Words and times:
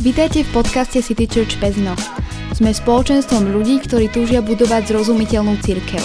Vítajte 0.00 0.48
v 0.48 0.64
podcaste 0.64 1.04
City 1.04 1.28
Church 1.28 1.60
Pezno. 1.60 1.92
Sme 2.56 2.72
spoločenstvom 2.72 3.52
ľudí, 3.52 3.84
ktorí 3.84 4.08
túžia 4.08 4.40
budovať 4.40 4.88
zrozumiteľnú 4.88 5.60
církev. 5.60 6.00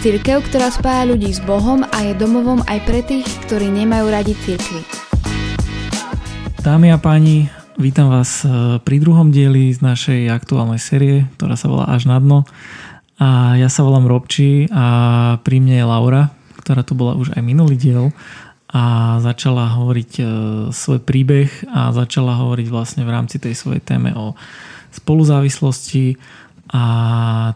Církev, 0.00 0.48
ktorá 0.48 0.72
spája 0.72 1.12
ľudí 1.12 1.28
s 1.28 1.44
Bohom 1.44 1.84
a 1.84 2.08
je 2.08 2.16
domovom 2.16 2.64
aj 2.64 2.88
pre 2.88 3.04
tých, 3.04 3.28
ktorí 3.44 3.68
nemajú 3.68 4.08
radi 4.08 4.32
církvy. 4.32 4.80
Dámy 6.64 6.88
a 6.88 6.96
páni, 6.96 7.52
vítam 7.76 8.08
vás 8.08 8.48
e, 8.48 8.80
pri 8.80 8.96
druhom 8.96 9.28
dieli 9.28 9.76
z 9.76 9.84
našej 9.84 10.32
aktuálnej 10.32 10.80
série, 10.80 11.28
ktorá 11.36 11.52
sa 11.60 11.68
volá 11.68 11.84
Až 11.92 12.08
na 12.08 12.16
dno. 12.24 12.48
A 13.20 13.60
ja 13.60 13.68
sa 13.68 13.84
volám 13.84 14.08
Robči 14.08 14.72
a 14.72 15.36
pri 15.44 15.60
mne 15.60 15.76
je 15.76 15.84
Laura, 15.84 16.32
ktorá 16.64 16.80
tu 16.80 16.96
bola 16.96 17.12
už 17.12 17.36
aj 17.36 17.44
minulý 17.44 17.76
diel 17.76 18.08
a 18.68 19.16
začala 19.24 19.72
hovoriť 19.80 20.12
e, 20.20 20.24
svoj 20.76 21.00
príbeh 21.00 21.48
a 21.72 21.88
začala 21.96 22.36
hovoriť 22.36 22.68
vlastne 22.68 23.02
v 23.08 23.14
rámci 23.16 23.40
tej 23.40 23.56
svojej 23.56 23.80
téme 23.80 24.12
o 24.12 24.36
spoluzávislosti 24.92 26.20
a 26.68 26.84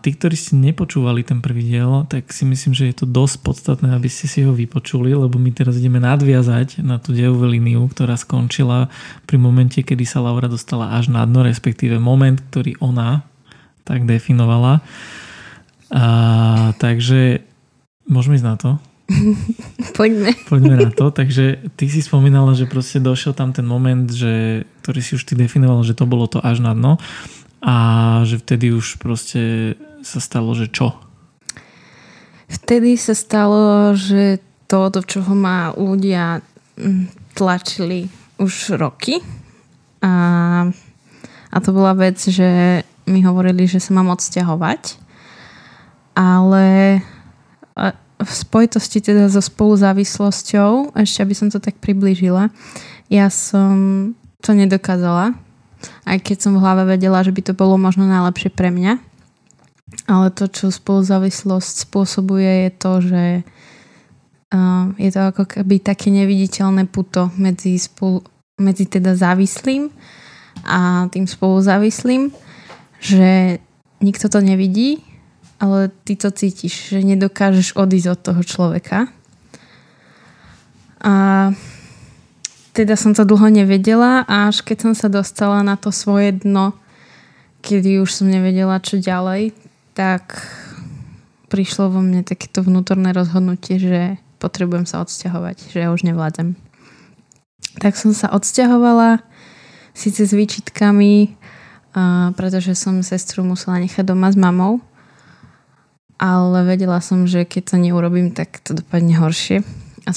tí, 0.00 0.16
ktorí 0.16 0.32
ste 0.32 0.56
nepočúvali 0.56 1.20
ten 1.20 1.44
prvý 1.44 1.68
diel, 1.68 2.08
tak 2.08 2.32
si 2.32 2.48
myslím, 2.48 2.72
že 2.72 2.88
je 2.88 3.04
to 3.04 3.06
dosť 3.06 3.44
podstatné, 3.44 3.92
aby 3.92 4.08
ste 4.08 4.24
si 4.24 4.40
ho 4.40 4.56
vypočuli, 4.56 5.12
lebo 5.12 5.36
my 5.36 5.52
teraz 5.52 5.76
ideme 5.76 6.00
nadviazať 6.00 6.80
na 6.80 6.96
tú 6.96 7.12
dejovú 7.12 7.44
líniu, 7.44 7.84
ktorá 7.92 8.16
skončila 8.16 8.88
pri 9.28 9.36
momente, 9.36 9.84
kedy 9.84 10.08
sa 10.08 10.24
Laura 10.24 10.48
dostala 10.48 10.96
až 10.96 11.12
na 11.12 11.28
dno, 11.28 11.44
respektíve 11.44 12.00
moment, 12.00 12.40
ktorý 12.40 12.80
ona 12.80 13.20
tak 13.84 14.08
definovala. 14.08 14.80
A, 15.92 16.72
takže 16.80 17.44
môžeme 18.08 18.40
ísť 18.40 18.48
na 18.48 18.56
to? 18.56 18.70
Poďme. 19.98 20.32
Poďme 20.48 20.76
na 20.78 20.90
to. 20.90 21.10
Takže 21.12 21.72
ty 21.76 21.84
si 21.88 22.00
spomínala, 22.00 22.56
že 22.56 22.70
proste 22.70 22.98
došiel 23.02 23.36
tam 23.36 23.52
ten 23.52 23.66
moment, 23.66 24.08
že, 24.08 24.64
ktorý 24.82 25.00
si 25.00 25.12
už 25.18 25.24
ty 25.28 25.34
definoval, 25.36 25.84
že 25.84 25.96
to 25.96 26.08
bolo 26.08 26.26
to 26.26 26.38
až 26.40 26.64
na 26.64 26.72
dno 26.72 26.96
a 27.62 27.74
že 28.26 28.42
vtedy 28.42 28.74
už 28.74 28.98
proste 28.98 29.74
sa 30.02 30.18
stalo, 30.18 30.50
že 30.56 30.66
čo? 30.66 30.98
Vtedy 32.50 32.98
sa 32.98 33.14
stalo, 33.14 33.94
že 33.94 34.42
to, 34.66 34.90
do 34.90 35.00
čoho 35.06 35.32
ma 35.32 35.70
ľudia 35.72 36.42
mm, 36.76 37.36
tlačili 37.38 38.10
už 38.42 38.76
roky 38.76 39.22
a, 40.02 40.12
a 41.48 41.56
to 41.62 41.70
bola 41.70 41.94
vec, 41.94 42.18
že 42.18 42.82
mi 43.06 43.22
hovorili, 43.22 43.70
že 43.70 43.78
sa 43.78 43.94
mám 43.94 44.10
odsťahovať 44.10 45.02
ale 46.14 47.00
v 48.22 48.32
spojitosti 48.32 48.98
teda 49.02 49.28
so 49.28 49.42
spoluzávislosťou, 49.42 50.96
ešte 50.96 51.18
aby 51.22 51.34
som 51.34 51.48
to 51.50 51.58
tak 51.58 51.78
priblížila, 51.78 52.48
ja 53.12 53.28
som 53.28 54.12
to 54.40 54.56
nedokázala, 54.56 55.36
aj 56.08 56.18
keď 56.22 56.36
som 56.38 56.52
v 56.56 56.62
hlave 56.62 56.88
vedela, 56.88 57.20
že 57.20 57.34
by 57.34 57.42
to 57.42 57.54
bolo 57.54 57.76
možno 57.76 58.06
najlepšie 58.08 58.50
pre 58.54 58.72
mňa. 58.72 58.98
Ale 60.08 60.32
to, 60.32 60.48
čo 60.48 60.72
spoluzávislosť 60.72 61.84
spôsobuje, 61.84 62.66
je 62.66 62.70
to, 62.72 62.92
že 63.04 63.24
uh, 64.50 64.84
je 64.96 65.10
to 65.12 65.20
ako 65.28 65.44
keby 65.44 65.84
také 65.84 66.08
neviditeľné 66.08 66.88
puto 66.88 67.28
medzi, 67.36 67.76
spolu, 67.76 68.24
medzi 68.56 68.88
teda 68.88 69.12
závislým 69.12 69.92
a 70.64 71.06
tým 71.12 71.28
spoluzávislým, 71.28 72.32
že 73.04 73.60
nikto 74.00 74.32
to 74.32 74.40
nevidí 74.40 75.04
ale 75.62 75.94
ty 76.02 76.18
to 76.18 76.34
cítiš, 76.34 76.90
že 76.90 77.06
nedokážeš 77.06 77.78
odísť 77.78 78.08
od 78.10 78.18
toho 78.18 78.42
človeka. 78.42 79.06
A 81.06 81.14
teda 82.74 82.98
som 82.98 83.14
to 83.14 83.22
dlho 83.22 83.46
nevedela 83.46 84.26
a 84.26 84.50
až 84.50 84.66
keď 84.66 84.90
som 84.90 84.92
sa 84.98 85.06
dostala 85.06 85.62
na 85.62 85.78
to 85.78 85.94
svoje 85.94 86.34
dno, 86.34 86.74
kedy 87.62 88.02
už 88.02 88.10
som 88.10 88.26
nevedela, 88.26 88.82
čo 88.82 88.98
ďalej, 88.98 89.54
tak 89.94 90.42
prišlo 91.46 91.94
vo 91.94 92.02
mne 92.02 92.26
takéto 92.26 92.64
vnútorné 92.66 93.14
rozhodnutie, 93.14 93.78
že 93.78 94.00
potrebujem 94.42 94.82
sa 94.82 94.98
odsťahovať, 95.06 95.70
že 95.70 95.78
ja 95.78 95.94
už 95.94 96.02
nevládzem. 96.02 96.58
Tak 97.78 97.94
som 97.94 98.10
sa 98.10 98.34
odsťahovala, 98.34 99.22
síce 99.94 100.26
s 100.26 100.32
výčitkami, 100.34 101.38
pretože 102.34 102.72
som 102.74 103.04
sestru 103.04 103.44
musela 103.44 103.78
nechať 103.78 104.10
doma 104.10 104.32
s 104.32 104.36
mamou, 104.40 104.80
ale 106.22 106.62
vedela 106.62 107.02
som, 107.02 107.26
že 107.26 107.42
keď 107.42 107.74
to 107.74 107.76
neurobím, 107.82 108.30
tak 108.30 108.62
to 108.62 108.78
dopadne 108.78 109.18
horšie. 109.18 109.66
A 110.06 110.14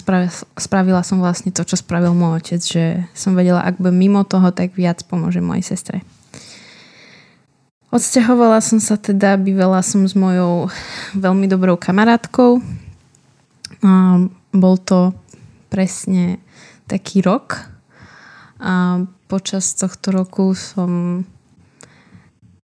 spravila, 0.58 1.02
som 1.02 1.18
vlastne 1.18 1.50
to, 1.50 1.66
čo 1.66 1.82
spravil 1.82 2.14
môj 2.14 2.42
otec, 2.42 2.62
že 2.62 2.84
som 3.18 3.34
vedela, 3.34 3.66
ak 3.66 3.82
by 3.82 3.90
mimo 3.90 4.22
toho, 4.22 4.54
tak 4.54 4.78
viac 4.78 5.02
pomôže 5.10 5.42
mojej 5.42 5.66
sestre. 5.66 6.06
Odsťahovala 7.90 8.62
som 8.62 8.78
sa 8.78 9.02
teda, 9.02 9.34
bývala 9.38 9.82
som 9.82 10.06
s 10.06 10.14
mojou 10.14 10.70
veľmi 11.18 11.50
dobrou 11.50 11.74
kamarátkou. 11.74 12.62
A 13.82 14.26
bol 14.54 14.76
to 14.78 15.14
presne 15.74 16.38
taký 16.86 17.26
rok. 17.26 17.66
A 18.62 19.06
počas 19.26 19.74
tohto 19.74 20.14
roku 20.14 20.54
som 20.54 21.24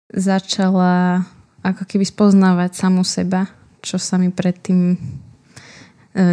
začala 0.10 1.26
ako 1.66 1.84
keby 1.86 2.06
spoznávať 2.06 2.78
samú 2.78 3.02
seba, 3.02 3.50
čo 3.82 3.98
sa 3.98 4.18
mi 4.18 4.30
predtým 4.34 4.94
e, 4.94 4.98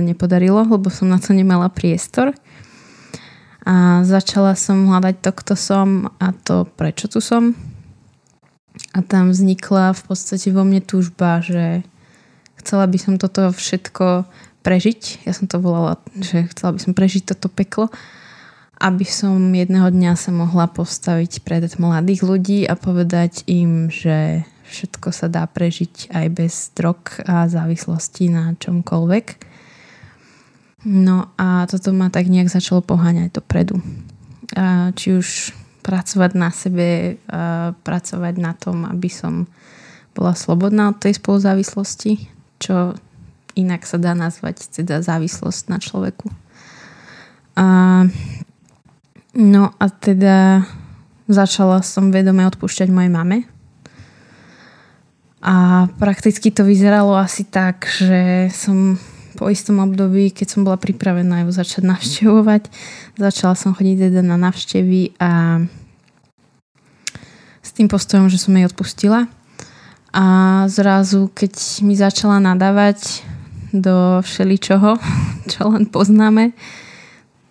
nepodarilo, 0.05 0.65
lebo 0.65 0.89
som 0.93 1.09
na 1.09 1.21
to 1.21 1.33
nemala 1.33 1.71
priestor. 1.73 2.33
A 3.65 4.05
začala 4.05 4.53
som 4.61 4.93
hľadať 4.93 5.25
to, 5.25 5.31
kto 5.33 5.55
som 5.57 6.13
a 6.21 6.37
to, 6.37 6.69
prečo 6.69 7.09
tu 7.09 7.25
som. 7.25 7.57
A 8.93 9.01
tam 9.01 9.33
vznikla 9.33 9.97
v 9.97 10.03
podstate 10.05 10.53
vo 10.53 10.67
mne 10.69 10.85
túžba, 10.85 11.41
že 11.41 11.81
chcela 12.61 12.85
by 12.85 12.99
som 13.01 13.15
toto 13.17 13.49
všetko 13.55 14.29
prežiť. 14.65 15.25
Ja 15.29 15.33
som 15.33 15.49
to 15.49 15.61
volala, 15.61 16.01
že 16.17 16.49
chcela 16.53 16.77
by 16.77 16.81
som 16.81 16.93
prežiť 16.93 17.33
toto 17.33 17.49
peklo, 17.49 17.89
aby 18.81 19.07
som 19.09 19.39
jedného 19.53 19.89
dňa 19.89 20.13
sa 20.17 20.29
mohla 20.33 20.67
postaviť 20.69 21.45
pred 21.45 21.65
mladých 21.81 22.21
ľudí 22.21 22.61
a 22.69 22.75
povedať 22.77 23.49
im, 23.49 23.89
že 23.89 24.49
všetko 24.75 25.15
sa 25.15 25.31
dá 25.31 25.47
prežiť 25.47 26.11
aj 26.11 26.27
bez 26.35 26.55
drog 26.75 26.99
a 27.23 27.47
závislosti 27.47 28.35
na 28.35 28.59
čomkoľvek. 28.59 29.27
No 30.91 31.31
a 31.39 31.65
toto 31.71 31.95
ma 31.95 32.11
tak 32.11 32.27
nejak 32.27 32.51
začalo 32.51 32.83
poháňať 32.83 33.39
dopredu. 33.39 33.79
A 34.59 34.91
či 34.99 35.15
už 35.15 35.55
pracovať 35.87 36.31
na 36.35 36.51
sebe, 36.51 37.21
a 37.31 37.73
pracovať 37.73 38.35
na 38.43 38.53
tom, 38.59 38.85
aby 38.85 39.09
som 39.09 39.47
bola 40.13 40.35
slobodná 40.35 40.91
od 40.91 40.99
tej 40.99 41.17
spoluzávislosti, 41.17 42.29
čo 42.59 42.97
inak 43.55 43.87
sa 43.87 43.97
dá 43.97 44.13
nazvať 44.13 44.67
teda 44.73 45.01
závislosť 45.01 45.63
na 45.71 45.79
človeku. 45.79 46.27
A, 47.55 47.67
no 49.39 49.65
a 49.79 49.87
teda 49.89 50.67
začala 51.31 51.81
som 51.81 52.11
vedome 52.11 52.45
odpúšťať 52.45 52.89
mojej 52.91 53.13
mame, 53.13 53.39
a 55.45 55.87
prakticky 56.01 56.49
to 56.49 56.65
vyzeralo 56.65 57.13
asi 57.21 57.45
tak, 57.45 57.85
že 57.85 58.49
som 58.49 58.97
po 59.37 59.53
istom 59.53 59.83
období, 59.85 60.33
keď 60.33 60.47
som 60.49 60.65
bola 60.65 60.81
pripravená 60.81 61.45
ju 61.45 61.53
začať 61.53 61.85
navštevovať, 61.85 62.63
začala 63.21 63.53
som 63.53 63.77
chodiť 63.77 64.09
teda 64.09 64.25
na 64.25 64.41
navštevy 64.41 65.21
a 65.21 65.61
s 67.61 67.71
tým 67.77 67.93
postojom, 67.93 68.33
že 68.33 68.41
som 68.41 68.57
jej 68.57 68.65
odpustila. 68.65 69.29
A 70.15 70.25
zrazu, 70.71 71.29
keď 71.29 71.53
mi 71.85 71.93
začala 71.93 72.41
nadávať 72.41 73.21
do 73.75 74.25
všeličoho, 74.25 74.97
čo 75.53 75.61
len 75.69 75.85
poznáme, 75.93 76.57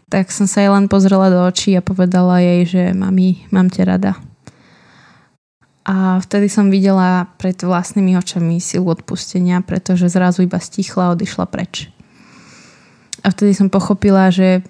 tak 0.09 0.33
som 0.33 0.49
sa 0.49 0.65
jej 0.65 0.71
len 0.73 0.89
pozrela 0.89 1.29
do 1.29 1.45
očí 1.45 1.77
a 1.77 1.85
povedala 1.85 2.41
jej, 2.41 2.61
že 2.65 2.83
mami, 2.97 3.45
mám 3.53 3.69
ťa 3.69 3.83
rada. 3.85 4.17
A 5.83 6.23
vtedy 6.23 6.47
som 6.47 6.71
videla 6.71 7.27
pred 7.35 7.59
vlastnými 7.59 8.15
očami 8.15 8.63
silu 8.63 8.87
odpustenia, 8.87 9.59
pretože 9.59 10.07
zrazu 10.07 10.47
iba 10.47 10.55
stichla 10.55 11.11
a 11.11 11.13
odišla 11.15 11.45
preč. 11.51 11.91
A 13.23 13.31
vtedy 13.31 13.51
som 13.51 13.67
pochopila, 13.67 14.31
že 14.31 14.63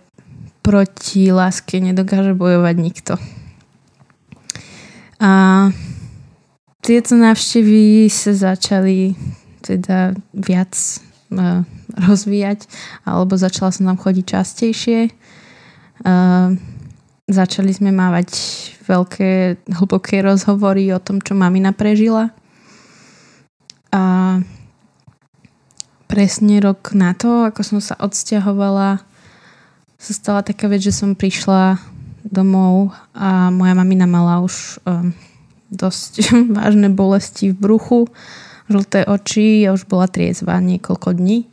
proti 0.65 1.29
láske 1.29 1.77
nedokáže 1.77 2.33
bojovať 2.33 2.75
nikto. 2.81 3.13
A 5.21 5.31
tieto 6.81 7.13
návštevy 7.13 8.09
sa 8.09 8.33
začali 8.33 9.13
teda 9.61 10.17
viac 10.33 10.73
uh, 11.31 11.61
rozvíjať, 11.93 12.67
alebo 13.05 13.37
začala 13.39 13.69
som 13.71 13.87
tam 13.87 13.97
chodiť 14.01 14.25
častejšie. 14.25 14.99
Uh, 16.03 16.57
začali 17.27 17.71
sme 17.71 17.95
mávať 17.95 18.29
veľké, 18.83 19.63
hlboké 19.71 20.19
rozhovory 20.19 20.91
o 20.91 20.99
tom, 20.99 21.23
čo 21.23 21.35
mamina 21.37 21.71
prežila. 21.71 22.35
A 23.93 24.01
presne 26.09 26.59
rok 26.59 26.91
na 26.91 27.15
to, 27.15 27.47
ako 27.47 27.61
som 27.63 27.79
sa 27.79 27.95
odsťahovala, 28.01 28.99
sa 29.95 30.11
stala 30.11 30.43
taká 30.43 30.67
vec, 30.67 30.83
že 30.83 30.91
som 30.91 31.15
prišla 31.15 31.79
domov 32.27 32.91
a 33.15 33.47
moja 33.51 33.75
mamina 33.75 34.03
mala 34.03 34.43
už 34.43 34.83
um, 34.83 35.15
dosť 35.71 36.27
vážne 36.57 36.91
bolesti 36.91 37.55
v 37.55 37.59
bruchu, 37.59 37.99
žlté 38.67 39.07
oči 39.07 39.63
a 39.63 39.75
už 39.75 39.87
bola 39.87 40.11
triezva 40.11 40.59
niekoľko 40.59 41.15
dní, 41.15 41.47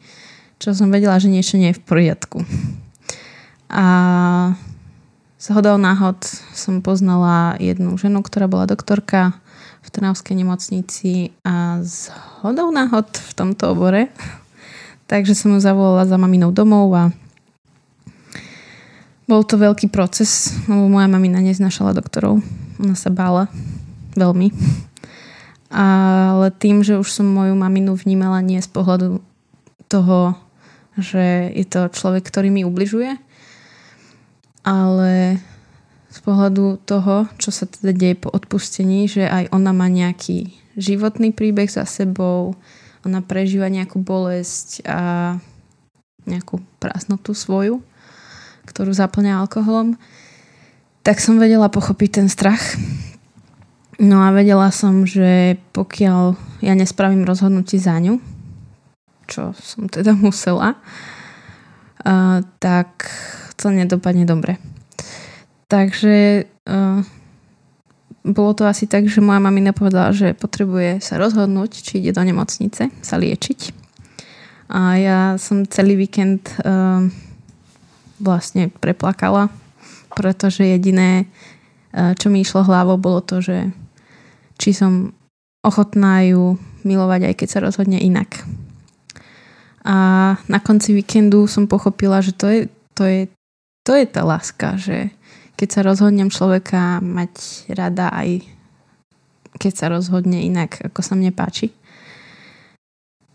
čo 0.58 0.74
som 0.74 0.90
vedela, 0.90 1.18
že 1.22 1.30
niečo 1.30 1.58
nie 1.58 1.70
je 1.70 1.78
v 1.78 1.86
poriadku. 1.86 2.38
A 3.70 3.86
z 5.40 5.56
hodou 5.56 5.80
náhod 5.80 6.20
som 6.52 6.84
poznala 6.84 7.56
jednu 7.56 7.96
ženu, 7.96 8.20
ktorá 8.20 8.44
bola 8.44 8.68
doktorka 8.68 9.32
v 9.80 9.88
Trnavskej 9.88 10.36
nemocnici 10.36 11.32
a 11.48 11.80
z 11.80 12.12
hodou 12.44 12.68
náhod 12.68 13.08
v 13.08 13.32
tomto 13.32 13.72
obore. 13.72 14.12
Takže 15.10 15.32
som 15.32 15.56
ju 15.56 15.60
zavolala 15.64 16.04
za 16.04 16.20
maminou 16.20 16.52
domov 16.52 16.92
a 16.92 17.04
bol 19.24 19.40
to 19.40 19.56
veľký 19.56 19.88
proces, 19.88 20.52
lebo 20.68 20.92
moja 20.92 21.08
mamina 21.08 21.40
neznašala 21.40 21.96
doktorov. 21.96 22.44
Ona 22.76 22.92
sa 22.92 23.08
bála 23.08 23.48
veľmi. 24.20 24.52
Ale 25.72 26.52
tým, 26.52 26.84
že 26.84 27.00
už 27.00 27.08
som 27.08 27.24
moju 27.24 27.56
maminu 27.56 27.96
vnímala 27.96 28.44
nie 28.44 28.60
z 28.60 28.68
pohľadu 28.68 29.24
toho, 29.88 30.36
že 31.00 31.48
je 31.56 31.64
to 31.64 31.88
človek, 31.88 32.28
ktorý 32.28 32.52
mi 32.52 32.66
ubližuje, 32.66 33.29
ale 34.66 35.40
z 36.10 36.18
pohľadu 36.26 36.82
toho, 36.84 37.30
čo 37.38 37.54
sa 37.54 37.70
teda 37.70 37.94
deje 37.94 38.16
po 38.18 38.28
odpustení, 38.34 39.06
že 39.06 39.26
aj 39.30 39.54
ona 39.54 39.70
má 39.70 39.86
nejaký 39.86 40.50
životný 40.74 41.30
príbeh 41.30 41.70
za 41.70 41.86
sebou, 41.86 42.58
ona 43.06 43.22
prežíva 43.24 43.70
nejakú 43.70 44.02
bolesť 44.02 44.84
a 44.84 45.00
nejakú 46.28 46.60
prázdnotu 46.82 47.32
svoju 47.32 47.80
ktorú 48.70 48.94
zaplňa 48.94 49.42
alkoholom, 49.42 49.98
tak 51.02 51.18
som 51.18 51.42
vedela 51.42 51.66
pochopiť 51.66 52.22
ten 52.22 52.28
strach. 52.30 52.62
No 54.00 54.22
a 54.22 54.32
vedela 54.32 54.70
som, 54.72 55.04
že 55.04 55.60
pokiaľ 55.74 56.38
ja 56.62 56.72
nespravím 56.78 57.26
rozhodnutie 57.26 57.82
za 57.82 57.98
ňu, 57.98 58.22
čo 59.26 59.52
som 59.58 59.90
teda 59.90 60.14
musela, 60.24 60.78
uh, 62.06 62.40
tak 62.62 63.10
to 63.60 63.68
nedopadne 63.68 64.24
dobre. 64.24 64.56
Takže 65.68 66.48
uh, 66.48 67.04
bolo 68.24 68.50
to 68.56 68.64
asi 68.64 68.88
tak, 68.88 69.06
že 69.06 69.20
moja 69.20 69.38
mamina 69.38 69.76
povedala, 69.76 70.16
že 70.16 70.32
potrebuje 70.32 71.04
sa 71.04 71.20
rozhodnúť, 71.20 71.84
či 71.84 72.00
ide 72.00 72.16
do 72.16 72.24
nemocnice 72.24 72.88
sa 72.88 73.14
liečiť. 73.20 73.76
A 74.72 74.80
ja 74.96 75.20
som 75.36 75.68
celý 75.68 76.00
víkend 76.00 76.48
uh, 76.64 77.04
vlastne 78.20 78.68
preplakala, 78.68 79.48
pretože 80.12 80.68
jediné, 80.68 81.24
e, 81.90 82.14
čo 82.14 82.28
mi 82.28 82.44
išlo 82.44 82.68
hlavou, 82.68 83.00
bolo 83.00 83.24
to, 83.24 83.40
že 83.40 83.72
či 84.60 84.76
som 84.76 85.16
ochotná 85.64 86.28
ju 86.28 86.60
milovať, 86.84 87.32
aj 87.32 87.34
keď 87.40 87.48
sa 87.48 87.64
rozhodne 87.64 87.96
inak. 87.96 88.44
A 89.80 89.96
na 90.44 90.60
konci 90.60 90.92
víkendu 90.92 91.48
som 91.48 91.64
pochopila, 91.64 92.20
že 92.20 92.36
to 92.36 92.46
je, 92.52 92.60
to 92.92 93.02
je, 93.08 93.20
to 93.84 93.96
je 93.96 94.04
tá 94.06 94.22
láska, 94.24 94.76
že 94.76 95.12
keď 95.56 95.68
sa 95.68 95.80
rozhodnem 95.84 96.32
človeka 96.32 97.00
mať 97.04 97.66
rada 97.72 98.08
aj 98.12 98.44
keď 99.60 99.72
sa 99.76 99.86
rozhodne 99.90 100.40
inak, 100.46 100.78
ako 100.88 101.02
sa 101.02 101.18
mne 101.18 101.34
páči. 101.34 101.74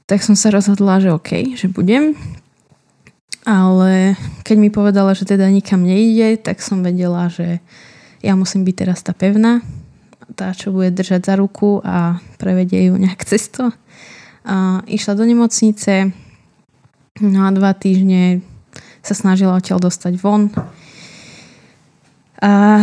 Tak 0.10 0.24
som 0.24 0.34
sa 0.34 0.50
rozhodla, 0.50 1.04
že 1.04 1.12
OK, 1.12 1.60
že 1.60 1.68
budem 1.70 2.16
ale 3.46 4.18
keď 4.42 4.58
mi 4.58 4.74
povedala, 4.74 5.14
že 5.14 5.30
teda 5.30 5.46
nikam 5.54 5.86
nejde, 5.86 6.42
tak 6.42 6.66
som 6.66 6.82
vedela, 6.82 7.30
že 7.30 7.62
ja 8.26 8.34
musím 8.34 8.66
byť 8.66 8.76
teraz 8.76 9.06
tá 9.06 9.14
pevná, 9.14 9.62
tá, 10.34 10.50
čo 10.58 10.74
bude 10.74 10.90
držať 10.90 11.22
za 11.30 11.38
ruku 11.38 11.78
a 11.86 12.18
prevedie 12.42 12.90
ju 12.90 12.98
nejak 12.98 13.22
cesto. 13.30 13.70
A 14.46 14.82
išla 14.90 15.14
do 15.14 15.26
nemocnice, 15.30 16.10
no 17.22 17.40
a 17.46 17.50
dva 17.54 17.78
týždne 17.78 18.42
sa 19.06 19.14
snažila 19.14 19.62
odtiaľ 19.62 19.78
dostať 19.78 20.18
von. 20.18 20.50
A 22.42 22.82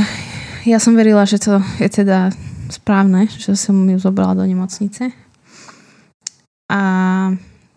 ja 0.62 0.78
som 0.78 0.94
verila, 0.94 1.26
že 1.26 1.42
to 1.42 1.58
je 1.82 1.90
teda 1.90 2.30
správne, 2.70 3.26
že 3.26 3.58
som 3.58 3.74
ju 3.74 3.98
zobrala 3.98 4.38
do 4.38 4.46
nemocnice. 4.46 5.10
A 6.70 6.80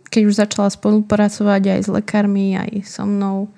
keď 0.08 0.22
už 0.24 0.40
začala 0.40 0.72
spolupracovať 0.72 1.62
aj 1.76 1.80
s 1.84 1.90
lekármi, 1.92 2.56
aj 2.56 2.88
so 2.88 3.04
mnou, 3.04 3.52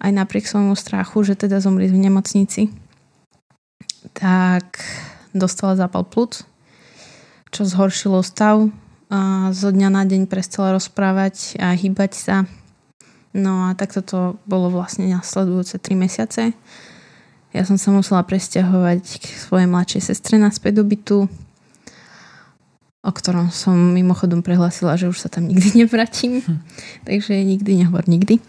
aj 0.00 0.14
napriek 0.14 0.48
svojmu 0.48 0.72
strachu, 0.78 1.26
že 1.26 1.36
teda 1.36 1.60
zomrie 1.60 1.90
v 1.92 2.00
nemocnici, 2.00 2.72
tak 4.16 4.80
dostala 5.36 5.76
zápal 5.76 6.06
plúc, 6.08 6.48
čo 7.52 7.68
zhoršilo 7.68 8.24
stav. 8.24 8.72
A 9.08 9.50
zo 9.52 9.68
dňa 9.72 9.88
na 9.92 10.04
deň 10.08 10.28
prestala 10.28 10.76
rozprávať 10.76 11.60
a 11.60 11.76
hýbať 11.76 12.12
sa. 12.16 12.36
No 13.38 13.70
a 13.70 13.78
takto 13.78 14.02
to 14.02 14.18
bolo 14.44 14.68
vlastne 14.74 15.06
nasledujúce 15.06 15.78
3 15.78 15.94
mesiace. 15.94 16.52
Ja 17.54 17.62
som 17.64 17.78
sa 17.78 17.94
musela 17.94 18.26
presťahovať 18.26 19.04
k 19.22 19.24
svojej 19.24 19.70
mladšej 19.70 20.02
sestre 20.12 20.36
naspäť 20.36 20.82
do 20.82 20.84
bytu 20.84 21.30
o 23.08 23.10
ktorom 23.10 23.48
som 23.48 23.96
mimochodom 23.96 24.44
prehlasila, 24.44 25.00
že 25.00 25.08
už 25.08 25.16
sa 25.16 25.28
tam 25.32 25.48
nikdy 25.48 25.74
nevratím. 25.86 26.44
Hm. 26.44 26.60
Takže 27.08 27.32
nikdy 27.40 27.70
nehovor 27.84 28.04
nikdy. 28.04 28.42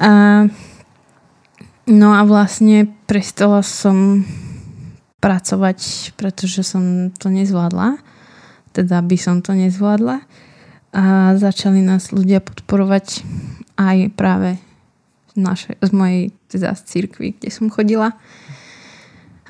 A, 0.00 0.46
no 1.86 2.08
a 2.16 2.20
vlastne 2.24 2.88
prestala 3.04 3.60
som 3.60 4.24
pracovať, 5.22 6.12
pretože 6.18 6.66
som 6.66 7.14
to 7.14 7.30
nezvládla. 7.30 8.00
Teda 8.72 9.04
by 9.04 9.16
som 9.20 9.44
to 9.44 9.54
nezvládla. 9.54 10.24
A 10.92 11.02
začali 11.36 11.84
nás 11.84 12.10
ľudia 12.12 12.40
podporovať 12.40 13.24
aj 13.90 13.98
práve 14.14 14.60
z, 15.32 15.34
naše, 15.40 15.70
z 15.80 15.90
mojej 15.90 16.22
teda 16.46 16.76
z 16.78 16.80
církvy, 16.86 17.34
kde 17.40 17.50
som 17.50 17.66
chodila. 17.72 18.14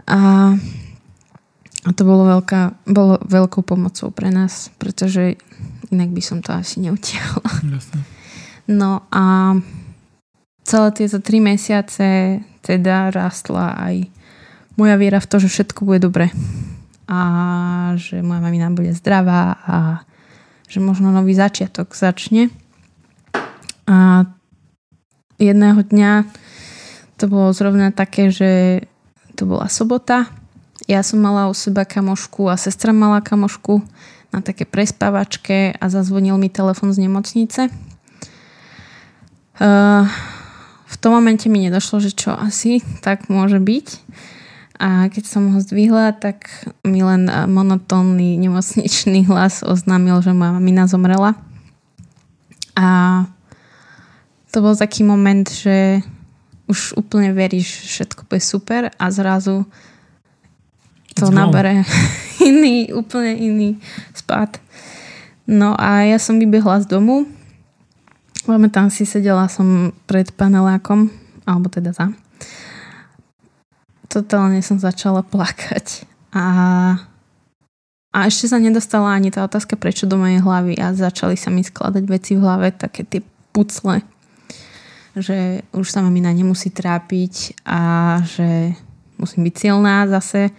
A 0.09 0.53
a 1.83 1.91
to 1.91 2.07
bolo, 2.07 2.39
veľká, 2.39 2.87
bolo 2.87 3.19
veľkou 3.27 3.67
pomocou 3.67 4.15
pre 4.15 4.31
nás, 4.31 4.71
pretože 4.79 5.35
inak 5.91 6.15
by 6.15 6.23
som 6.23 6.39
to 6.39 6.55
asi 6.55 6.79
neutiahla. 6.79 7.43
No 8.71 9.03
a 9.11 9.59
celé 10.63 10.89
tieto 10.95 11.19
tri 11.19 11.43
mesiace 11.43 12.39
teda 12.63 13.11
rastla 13.11 13.75
aj 13.75 14.07
moja 14.79 14.95
viera 14.95 15.19
v 15.19 15.27
to, 15.27 15.43
že 15.43 15.51
všetko 15.51 15.83
bude 15.83 16.07
dobre. 16.07 16.31
A 17.11 17.21
že 17.99 18.23
moja 18.23 18.39
mamina 18.39 18.71
bude 18.71 18.95
zdravá 18.95 19.59
a 19.67 19.77
že 20.71 20.79
možno 20.79 21.11
nový 21.11 21.35
začiatok 21.35 21.99
začne. 21.99 22.55
A 23.93 24.25
jedného 25.37 25.85
dňa 25.85 26.25
to 27.21 27.29
bolo 27.29 27.53
zrovna 27.53 27.93
také, 27.93 28.33
že 28.33 28.83
to 29.37 29.45
bola 29.45 29.69
sobota 29.69 30.33
ja 30.91 31.03
som 31.03 31.23
mala 31.23 31.47
u 31.47 31.55
seba 31.55 31.87
kamošku 31.87 32.51
a 32.51 32.59
sestra 32.59 32.91
mala 32.91 33.23
kamošku 33.23 33.83
na 34.35 34.43
také 34.43 34.67
prespávačke 34.67 35.77
a 35.79 35.85
zazvonil 35.87 36.35
mi 36.41 36.49
telefon 36.51 36.91
z 36.91 37.07
nemocnice. 37.07 37.69
Uh, 39.63 40.09
v 40.89 40.97
tom 40.99 41.15
momente 41.15 41.47
mi 41.47 41.63
nedošlo, 41.63 42.03
že 42.03 42.11
čo 42.17 42.35
asi 42.35 42.83
tak 43.05 43.31
môže 43.31 43.63
byť. 43.63 43.87
A 44.83 45.07
keď 45.07 45.25
som 45.31 45.55
ho 45.55 45.59
zdvihla, 45.63 46.19
tak 46.19 46.51
mi 46.83 47.07
len 47.07 47.31
monotónny 47.31 48.35
nemocničný 48.43 49.31
hlas 49.31 49.63
oznámil, 49.63 50.19
že 50.25 50.35
moja 50.35 50.59
mamina 50.59 50.91
zomrela. 50.91 51.39
A 52.75 53.23
to 54.53 54.61
bol 54.61 54.77
taký 54.77 55.01
moment, 55.01 55.49
že 55.49 56.05
už 56.69 57.01
úplne 57.01 57.33
veríš, 57.33 57.89
že 57.89 58.05
všetko 58.05 58.29
bude 58.29 58.43
super 58.45 58.93
a 58.93 59.05
zrazu 59.09 59.65
to 61.17 61.33
nabere 61.33 61.85
iný, 62.41 62.93
úplne 62.93 63.33
iný 63.37 63.71
spát. 64.13 64.61
No 65.49 65.75
a 65.77 66.05
ja 66.07 66.21
som 66.21 66.37
vybehla 66.39 66.85
z 66.85 66.87
domu. 66.93 67.27
tam 68.47 68.89
si 68.93 69.09
sedela 69.09 69.49
som 69.49 69.91
pred 70.07 70.29
panelákom, 70.33 71.11
alebo 71.49 71.69
teda 71.73 71.93
za. 71.93 72.13
Totálne 74.09 74.61
som 74.61 74.77
začala 74.77 75.25
plakať. 75.25 76.05
A, 76.33 76.45
a 78.13 78.19
ešte 78.29 78.49
sa 78.49 78.61
nedostala 78.61 79.13
ani 79.13 79.33
tá 79.33 79.45
otázka, 79.45 79.77
prečo 79.77 80.09
do 80.09 80.21
mojej 80.21 80.41
hlavy 80.41 80.77
a 80.81 80.97
začali 80.97 81.37
sa 81.37 81.53
mi 81.53 81.65
skladať 81.65 82.05
veci 82.09 82.37
v 82.37 82.45
hlave, 82.45 82.73
také 82.73 83.05
tie 83.05 83.21
pucle, 83.53 84.01
že 85.17 85.67
už 85.77 85.87
sa 85.89 86.01
mamina 86.01 86.33
nemusí 86.33 86.73
trápiť 86.73 87.61
a 87.69 87.81
že 88.25 88.77
musím 89.21 89.45
byť 89.47 89.55
silná 89.57 90.09
zase 90.09 90.51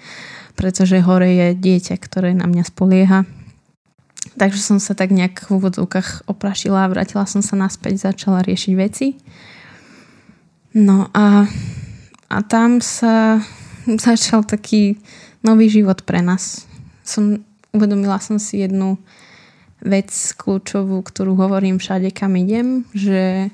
pretože 0.53 1.01
hore 1.01 1.29
je 1.33 1.47
dieťa, 1.57 1.95
ktoré 1.97 2.31
na 2.37 2.45
mňa 2.45 2.63
spolieha. 2.65 3.19
Takže 4.33 4.61
som 4.61 4.77
sa 4.79 4.97
tak 4.97 5.13
nejak 5.13 5.45
v 5.49 5.59
úvodzovkách 5.59 6.29
oprašila, 6.29 6.89
vrátila 6.89 7.27
som 7.27 7.43
sa 7.43 7.59
naspäť, 7.59 8.09
začala 8.09 8.45
riešiť 8.45 8.73
veci. 8.77 9.17
No 10.73 11.09
a, 11.13 11.45
a 12.29 12.37
tam 12.45 12.81
sa 12.81 13.41
začal 14.07 14.45
taký 14.45 14.97
nový 15.43 15.69
život 15.69 16.05
pre 16.07 16.23
nás. 16.23 16.65
Som, 17.03 17.43
uvedomila 17.75 18.17
som 18.21 18.39
si 18.39 18.63
jednu 18.63 18.95
vec 19.83 20.09
kľúčovú, 20.39 21.03
ktorú 21.03 21.35
hovorím 21.35 21.75
všade, 21.75 22.15
kam 22.15 22.39
idem, 22.39 22.87
že 22.95 23.51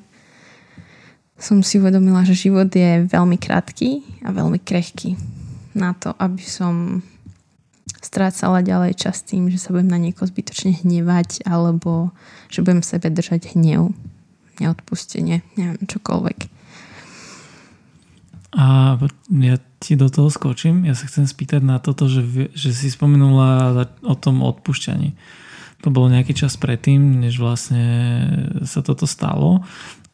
som 1.40 1.64
si 1.64 1.80
uvedomila, 1.80 2.28
že 2.28 2.36
život 2.36 2.68
je 2.70 3.08
veľmi 3.08 3.40
krátky 3.40 4.04
a 4.28 4.36
veľmi 4.36 4.60
krehký 4.60 5.16
na 5.74 5.96
to, 5.96 6.12
aby 6.20 6.44
som 6.44 7.00
strácala 8.00 8.64
ďalej 8.64 8.96
čas 8.96 9.24
tým, 9.24 9.52
že 9.52 9.60
sa 9.60 9.72
budem 9.76 9.92
na 9.92 10.00
niekoho 10.00 10.28
zbytočne 10.28 10.84
hnevať 10.84 11.48
alebo 11.48 12.12
že 12.52 12.64
budem 12.64 12.84
v 12.84 12.90
sebe 12.92 13.08
držať 13.12 13.56
hnev, 13.56 13.92
neodpustenie, 14.60 15.44
neviem, 15.56 15.80
čokoľvek. 15.84 16.60
A 18.50 18.98
ja 19.30 19.56
ti 19.78 19.94
do 19.94 20.10
toho 20.10 20.34
skočím. 20.34 20.84
Ja 20.84 20.98
sa 20.98 21.06
chcem 21.06 21.30
spýtať 21.30 21.62
na 21.62 21.78
toto, 21.78 22.10
že, 22.10 22.50
že 22.58 22.74
si 22.74 22.90
spomenula 22.90 23.86
o 24.02 24.16
tom 24.18 24.42
odpúšťaní. 24.42 25.14
To 25.86 25.94
bolo 25.94 26.12
nejaký 26.12 26.36
čas 26.36 26.60
predtým, 26.60 27.24
než 27.24 27.40
vlastne 27.40 27.86
sa 28.66 28.84
toto 28.84 29.06
stalo. 29.06 29.64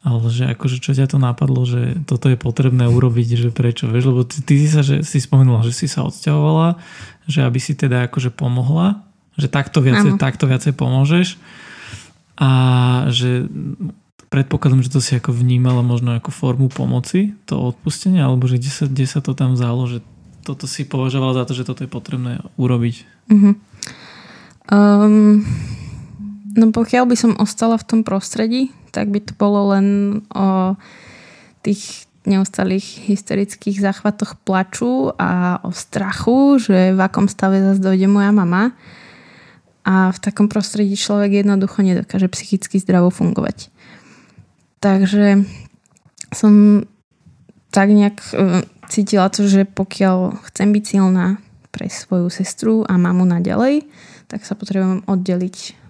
Ale 0.05 0.29
že 0.29 0.45
akože 0.53 0.77
čo 0.77 0.93
ťa 0.93 1.09
to 1.09 1.17
napadlo, 1.17 1.65
že 1.65 2.05
toto 2.05 2.29
je 2.29 2.37
potrebné 2.37 2.85
urobiť, 2.85 3.41
že 3.41 3.49
prečo, 3.49 3.89
vieš, 3.89 4.13
lebo 4.13 4.21
ty, 4.21 4.37
ty 4.45 4.53
si 4.61 4.69
sa, 4.69 4.85
že 4.85 5.01
si 5.01 5.17
spomenula, 5.17 5.65
že 5.65 5.73
si 5.73 5.89
sa 5.89 6.05
odsťahovala, 6.05 6.77
že 7.25 7.41
aby 7.41 7.57
si 7.57 7.73
teda 7.73 8.05
akože 8.05 8.29
pomohla, 8.29 9.01
že 9.33 9.49
takto 9.49 9.81
viacej, 9.81 10.21
takto 10.21 10.45
viacej 10.45 10.77
pomôžeš 10.77 11.41
a 12.37 12.49
že 13.09 13.49
predpokladám, 14.29 14.85
že 14.85 14.93
to 14.93 15.01
si 15.01 15.17
ako 15.17 15.33
vnímala 15.33 15.81
možno 15.81 16.13
ako 16.13 16.29
formu 16.29 16.67
pomoci, 16.69 17.33
to 17.49 17.57
odpustenie, 17.57 18.21
alebo 18.21 18.45
že 18.45 18.61
kde 18.61 18.71
sa, 18.71 18.85
kde 18.85 19.05
sa 19.09 19.19
to 19.25 19.33
tam 19.33 19.57
vzalo, 19.57 19.89
že 19.89 20.05
toto 20.45 20.69
si 20.69 20.85
považovala 20.85 21.41
za 21.41 21.43
to, 21.49 21.57
že 21.57 21.65
toto 21.65 21.81
je 21.81 21.89
potrebné 21.89 22.45
urobiť. 22.61 22.95
Uh-huh. 23.33 23.57
Um, 24.69 25.41
no 26.53 26.69
pokiaľ 26.69 27.09
by 27.09 27.15
som 27.17 27.31
ostala 27.41 27.81
v 27.81 27.87
tom 27.89 28.01
prostredí, 28.05 28.69
tak 28.95 29.11
by 29.11 29.19
to 29.19 29.35
bolo 29.35 29.75
len 29.75 29.87
o 30.31 30.79
tých 31.67 32.07
neustalých 32.23 33.11
hysterických 33.11 33.83
záchvatoch 33.83 34.39
plaču 34.47 35.13
a 35.19 35.61
o 35.61 35.69
strachu, 35.75 36.57
že 36.57 36.95
v 36.95 36.99
akom 37.03 37.27
stave 37.27 37.61
zase 37.61 37.83
dojde 37.83 38.07
moja 38.07 38.31
mama. 38.31 38.73
A 39.85 40.09
v 40.09 40.17
takom 40.17 40.49
prostredí 40.49 40.97
človek 40.97 41.45
jednoducho 41.45 41.85
nedokáže 41.85 42.25
psychicky 42.33 42.81
zdravo 42.81 43.13
fungovať. 43.13 43.69
Takže 44.81 45.45
som 46.33 46.85
tak 47.69 47.93
nejak 47.93 48.17
e, 48.33 48.65
cítila 48.89 49.29
to, 49.29 49.45
že 49.45 49.69
pokiaľ 49.69 50.41
chcem 50.49 50.73
byť 50.73 50.83
silná 50.89 51.37
pre 51.69 51.85
svoju 51.85 52.33
sestru 52.33 52.81
a 52.89 52.97
mamu 52.97 53.29
naďalej, 53.29 53.85
tak 54.25 54.41
sa 54.41 54.57
potrebujem 54.57 55.05
oddeliť 55.05 55.84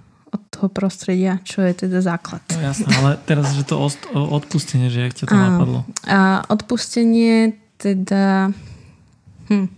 toho 0.66 0.74
prostredia, 0.74 1.38
čo 1.46 1.62
je 1.62 1.86
teda 1.86 2.02
základ. 2.02 2.42
No 2.50 2.74
jasné, 2.74 2.90
ale 2.98 3.22
teraz, 3.30 3.54
že 3.54 3.70
to 3.70 3.78
odpustenie, 4.18 4.90
že 4.90 5.06
jak 5.06 5.14
ťa 5.14 5.26
to 5.30 5.36
a, 5.38 5.42
napadlo? 5.46 5.80
A 6.10 6.42
odpustenie 6.50 7.54
teda... 7.78 8.50
Hm. 9.54 9.70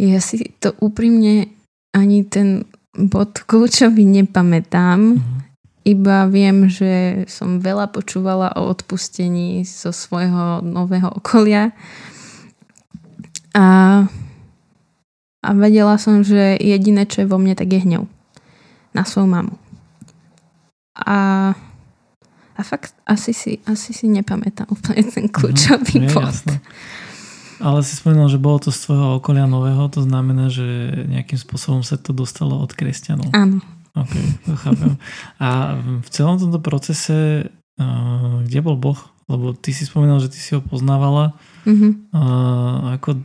Ja 0.00 0.20
si 0.24 0.48
to 0.60 0.72
úprimne 0.80 1.52
ani 1.92 2.24
ten 2.24 2.64
bod 2.96 3.44
kľúčový 3.44 4.08
nepamätám. 4.08 5.20
Uh-huh. 5.20 5.40
Iba 5.84 6.24
viem, 6.32 6.72
že 6.72 7.24
som 7.28 7.60
veľa 7.60 7.92
počúvala 7.92 8.56
o 8.56 8.72
odpustení 8.72 9.64
zo 9.68 9.92
svojho 9.92 10.64
nového 10.64 11.12
okolia. 11.12 11.76
A, 13.52 13.66
a 15.44 15.48
vedela 15.52 15.96
som, 16.00 16.24
že 16.24 16.56
jediné, 16.60 17.04
čo 17.04 17.24
je 17.24 17.30
vo 17.30 17.36
mne, 17.36 17.56
tak 17.56 17.72
je 17.72 17.84
hnev 17.84 18.04
na 18.96 19.04
svoju 19.04 19.28
mamu. 19.28 19.52
A, 20.96 21.52
a 22.56 22.60
fakt 22.64 22.96
asi 23.04 23.36
si, 23.36 23.60
asi 23.68 23.92
si 23.92 24.08
nepamätám 24.08 24.72
úplne 24.72 25.04
ten 25.04 25.28
kľúčový 25.28 26.08
mm, 26.08 26.08
bod. 26.16 26.32
Jasné. 26.32 26.56
Ale 27.60 27.80
si 27.84 27.96
spomínal, 27.96 28.28
že 28.32 28.40
bolo 28.40 28.60
to 28.60 28.72
z 28.72 28.88
tvojho 28.88 29.20
okolia 29.20 29.44
nového, 29.48 29.88
to 29.92 30.04
znamená, 30.04 30.48
že 30.52 30.64
nejakým 31.08 31.40
spôsobom 31.40 31.80
sa 31.84 32.00
to 32.00 32.16
dostalo 32.16 32.60
od 32.60 32.72
kresťanov. 32.72 33.32
Áno. 33.32 33.60
OK, 33.96 34.12
to 34.44 34.52
chápem. 34.60 35.00
A 35.40 35.80
v 35.80 36.08
celom 36.12 36.36
tomto 36.36 36.60
procese, 36.60 37.48
uh, 37.80 38.44
kde 38.44 38.60
bol 38.60 38.76
Boh? 38.76 39.00
Lebo 39.26 39.56
ty 39.56 39.72
si 39.72 39.88
spomínal, 39.88 40.20
že 40.20 40.28
ty 40.28 40.36
si 40.36 40.52
ho 40.52 40.60
poznávala. 40.60 41.32
Mm-hmm. 41.64 42.12
Uh, 42.12 42.94
ako 43.00 43.24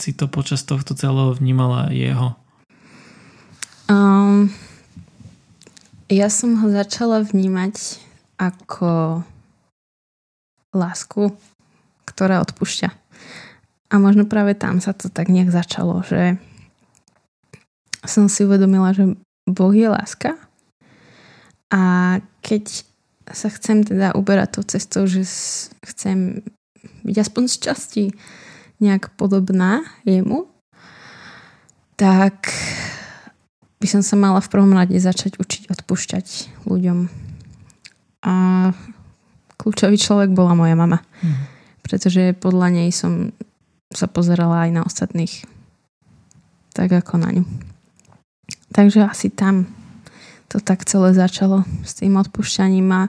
si 0.00 0.16
to 0.16 0.32
počas 0.32 0.64
tohto 0.64 0.96
celého 0.96 1.36
vnímala 1.36 1.92
jeho? 1.92 2.34
Um, 3.86 4.48
ja 6.08 6.28
som 6.32 6.56
ho 6.64 6.68
začala 6.72 7.20
vnímať 7.20 8.00
ako 8.40 9.22
lásku, 10.72 11.36
ktorá 12.08 12.40
odpúšťa. 12.44 12.88
A 13.88 13.94
možno 13.96 14.28
práve 14.28 14.52
tam 14.52 14.80
sa 14.84 14.92
to 14.92 15.08
tak 15.08 15.32
nejak 15.32 15.48
začalo, 15.48 16.04
že 16.04 16.36
som 18.04 18.28
si 18.28 18.44
uvedomila, 18.44 18.92
že 18.92 19.16
Boh 19.48 19.72
je 19.72 19.88
láska 19.88 20.36
a 21.72 21.82
keď 22.44 22.84
sa 23.28 23.48
chcem 23.52 23.84
teda 23.84 24.16
uberať 24.16 24.60
tou 24.60 24.64
cestou, 24.64 25.04
že 25.04 25.24
chcem 25.84 26.40
byť 27.04 27.16
aspoň 27.16 27.42
z 27.48 27.56
časti 27.60 28.04
nejak 28.80 29.12
podobná 29.16 29.84
jemu, 30.08 30.48
tak 31.96 32.48
by 33.78 33.86
som 33.86 34.02
sa 34.02 34.18
mala 34.18 34.42
v 34.42 34.50
prvom 34.50 34.74
rade 34.74 34.98
začať 34.98 35.38
učiť 35.38 35.70
odpúšťať 35.70 36.26
ľuďom. 36.66 36.98
A 38.26 38.34
kľúčový 39.54 39.94
človek 39.94 40.34
bola 40.34 40.58
moja 40.58 40.74
mama. 40.74 40.98
Mm. 41.22 41.46
Pretože 41.86 42.34
podľa 42.34 42.68
nej 42.74 42.90
som 42.90 43.30
sa 43.94 44.10
pozerala 44.10 44.66
aj 44.66 44.70
na 44.74 44.82
ostatných. 44.82 45.46
Tak 46.74 46.90
ako 46.90 47.22
na 47.22 47.30
ňu. 47.40 47.44
Takže 48.74 49.06
asi 49.06 49.30
tam 49.30 49.70
to 50.50 50.58
tak 50.60 50.84
celé 50.84 51.14
začalo 51.14 51.64
s 51.84 51.96
tým 51.96 52.18
odpúšťaním 52.18 52.88
a 52.92 53.02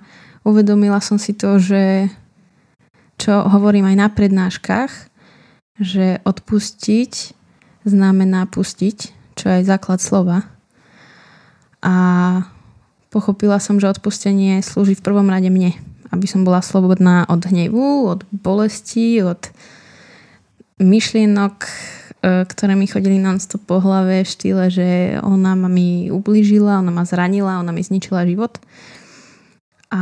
uvedomila 0.46 1.00
som 1.00 1.20
si 1.20 1.36
to, 1.36 1.60
že 1.60 2.08
čo 3.20 3.44
hovorím 3.48 3.88
aj 3.92 3.96
na 4.00 4.08
prednáškach, 4.08 4.92
že 5.80 6.24
odpustiť 6.24 7.36
znamená 7.84 8.48
pustiť, 8.48 8.98
čo 9.36 9.44
je 9.48 9.54
aj 9.60 9.66
základ 9.68 10.00
slova 10.00 10.59
a 11.80 11.96
pochopila 13.10 13.58
som, 13.58 13.80
že 13.80 13.90
odpustenie 13.90 14.60
slúži 14.60 15.00
v 15.00 15.06
prvom 15.06 15.28
rade 15.32 15.48
mne, 15.48 15.76
aby 16.12 16.26
som 16.28 16.44
bola 16.44 16.60
slobodná 16.60 17.26
od 17.30 17.46
hnevu, 17.48 18.10
od 18.10 18.22
bolesti, 18.34 19.24
od 19.24 19.50
myšlienok, 20.80 21.56
e, 21.64 21.72
ktoré 22.48 22.74
mi 22.76 22.88
chodili 22.88 23.20
non-stop 23.20 23.64
po 23.68 23.80
hlave 23.84 24.24
v 24.24 24.32
štýle, 24.32 24.66
že 24.72 24.88
ona 25.24 25.56
ma 25.56 25.68
mi 25.72 26.12
ublížila, 26.12 26.80
ona 26.80 26.92
ma 26.92 27.04
zranila, 27.04 27.60
ona 27.60 27.72
mi 27.72 27.84
zničila 27.84 28.28
život. 28.28 28.60
A 29.90 30.02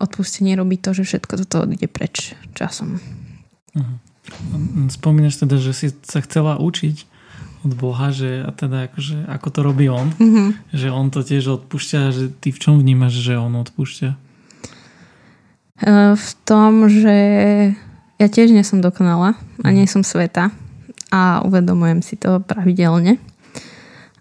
odpustenie 0.00 0.56
robí 0.56 0.80
to, 0.80 0.96
že 0.96 1.04
všetko 1.04 1.44
toto 1.44 1.68
odíde 1.68 1.92
preč 1.92 2.32
časom. 2.56 2.96
Uh-huh. 3.76 4.00
Spomínaš 4.88 5.44
teda, 5.44 5.60
že 5.60 5.76
si 5.76 5.86
sa 6.02 6.24
chcela 6.24 6.56
učiť 6.56 7.15
od 7.66 7.74
Boha, 7.74 8.14
že 8.14 8.46
a 8.46 8.54
teda 8.54 8.86
akože, 8.86 9.26
ako 9.26 9.48
to 9.50 9.60
robí 9.66 9.90
on, 9.90 10.14
mm-hmm. 10.14 10.48
že 10.70 10.88
on 10.94 11.10
to 11.10 11.26
tiež 11.26 11.66
odpúšťa, 11.66 12.00
že 12.14 12.24
ty 12.38 12.54
v 12.54 12.58
čom 12.62 12.78
vnímaš, 12.78 13.18
že 13.18 13.34
on 13.34 13.58
odpúšťa? 13.58 14.10
Uh, 15.82 16.14
v 16.14 16.30
tom, 16.46 16.86
že 16.86 17.18
ja 18.16 18.26
tiež 18.30 18.54
nie 18.54 18.62
som 18.62 18.78
dokonala 18.78 19.34
a 19.66 19.68
nie 19.74 19.90
som 19.90 20.06
sveta 20.06 20.54
a 21.10 21.42
uvedomujem 21.42 22.00
si 22.00 22.14
to 22.14 22.38
pravidelne 22.40 23.18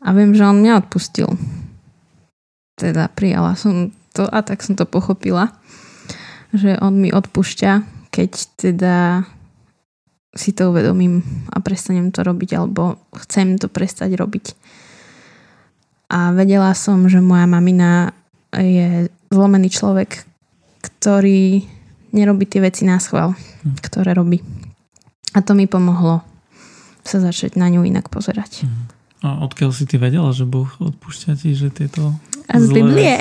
a 0.01 0.07
viem, 0.11 0.33
že 0.33 0.43
on 0.43 0.59
mňa 0.59 0.85
odpustil. 0.85 1.29
Teda 2.75 3.07
prijala 3.13 3.55
som 3.55 3.93
to 4.11 4.27
a 4.27 4.43
tak 4.43 4.65
som 4.65 4.75
to 4.75 4.83
pochopila, 4.83 5.55
že 6.51 6.75
on 6.79 6.99
mi 6.99 7.11
odpúšťa, 7.11 7.71
keď 8.11 8.31
teda 8.59 8.95
si 10.35 10.51
to 10.51 10.69
uvedomím 10.69 11.23
a 11.47 11.63
prestanem 11.63 12.11
to 12.11 12.19
robiť 12.19 12.59
alebo 12.59 12.99
chcem 13.23 13.55
to 13.55 13.71
prestať 13.71 14.19
robiť. 14.19 14.45
A 16.11 16.35
vedela 16.35 16.75
som, 16.75 17.07
že 17.07 17.23
moja 17.23 17.47
mamina 17.47 18.11
je 18.51 19.07
zlomený 19.31 19.71
človek, 19.71 20.27
ktorý 20.83 21.65
nerobí 22.11 22.45
tie 22.45 22.61
veci 22.61 22.83
na 22.83 22.99
schvál, 22.99 23.33
hm. 23.33 23.79
ktoré 23.79 24.11
robí. 24.11 24.43
A 25.35 25.41
to 25.41 25.55
mi 25.55 25.65
pomohlo 25.65 26.21
sa 27.05 27.23
začať 27.23 27.55
na 27.55 27.71
ňu 27.71 27.87
inak 27.87 28.11
pozerať. 28.11 28.67
Hm. 28.67 28.95
A 29.25 29.27
odkiaľ 29.41 29.71
si 29.73 29.89
ty 29.89 29.97
vedela, 29.97 30.29
že 30.35 30.45
Boh 30.45 30.69
odpúšťa 30.77 31.31
ti, 31.39 31.57
že 31.57 31.73
tieto 31.73 32.13
A 32.51 32.61
z 32.61 32.69
Biblie. 32.69 33.17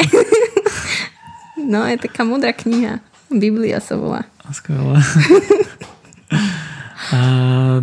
no, 1.72 1.86
je 1.88 1.96
taká 1.96 2.26
múdra 2.28 2.52
kniha. 2.52 3.00
Biblia 3.32 3.80
sa 3.80 3.96
volá. 3.96 4.28
Skvelé. 4.52 5.00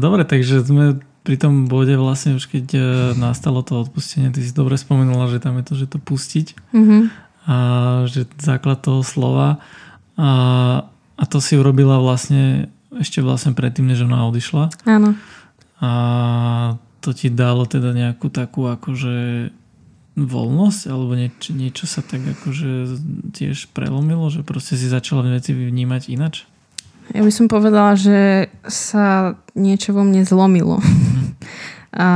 Dobre, 0.02 0.24
takže 0.26 0.66
sme 0.66 1.00
pri 1.22 1.38
tom 1.38 1.70
bode 1.70 1.94
vlastne 1.98 2.34
už 2.34 2.50
keď 2.50 2.66
e, 2.74 2.82
nastalo 3.14 3.62
to 3.62 3.86
odpustenie, 3.86 4.34
ty 4.34 4.42
si 4.42 4.50
dobre 4.58 4.74
spomenula, 4.74 5.30
že 5.30 5.38
tam 5.38 5.62
je 5.62 5.66
to, 5.70 5.74
že 5.78 5.88
to 5.90 5.98
pustiť 6.02 6.58
Mm-hmm. 6.74 7.02
a 7.46 7.56
že 8.10 8.26
základ 8.42 8.82
toho 8.82 9.06
slova 9.06 9.62
a, 10.18 10.30
a 11.14 11.24
to 11.30 11.38
si 11.38 11.58
urobila 11.58 12.02
vlastne 12.02 12.74
ešte 12.98 13.22
vlastne 13.22 13.54
predtým, 13.54 13.86
než 13.86 14.04
ona 14.04 14.26
odišla 14.28 14.74
Áno. 14.90 15.14
a 15.78 15.90
to 17.02 17.14
ti 17.14 17.30
dalo 17.30 17.70
teda 17.70 17.94
nejakú 17.94 18.30
takú 18.34 18.70
akože 18.70 19.50
voľnosť 20.18 20.82
alebo 20.92 21.16
niečo, 21.16 21.56
niečo 21.56 21.86
sa 21.88 22.04
tak 22.04 22.22
akože 22.22 23.00
tiež 23.32 23.72
prelomilo, 23.72 24.28
že 24.28 24.44
proste 24.44 24.76
si 24.76 24.90
začala 24.90 25.24
veci 25.24 25.56
vnímať 25.56 26.12
inač? 26.12 26.50
Ja 27.12 27.22
by 27.22 27.32
som 27.32 27.51
povedala, 27.51 28.00
že 28.00 28.48
sa 28.68 29.36
niečo 29.51 29.91
vo 29.91 30.08
mne 30.08 30.24
zlomilo. 30.24 30.80
A 31.91 32.08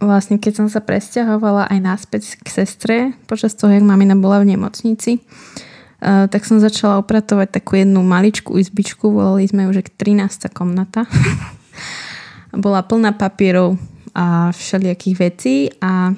vlastne 0.00 0.40
keď 0.40 0.64
som 0.64 0.66
sa 0.72 0.80
presťahovala 0.80 1.68
aj 1.68 1.78
naspäť 1.78 2.22
k 2.40 2.48
sestre, 2.48 2.96
počas 3.28 3.52
toho, 3.52 3.70
jak 3.70 3.84
mamina 3.84 4.16
bola 4.16 4.40
v 4.40 4.56
nemocnici, 4.56 5.20
uh, 5.20 6.24
tak 6.26 6.48
som 6.48 6.56
začala 6.56 6.98
opratovať 7.04 7.62
takú 7.62 7.76
jednu 7.76 8.00
maličkú 8.00 8.56
izbičku, 8.56 9.12
volali 9.12 9.44
sme 9.44 9.68
ju, 9.68 9.76
že 9.76 9.92
13. 9.92 10.48
komnata. 10.50 11.04
bola 12.64 12.84
plná 12.84 13.16
papierov 13.16 13.80
a 14.12 14.52
všelijakých 14.52 15.16
vecí 15.16 15.54
a 15.80 16.12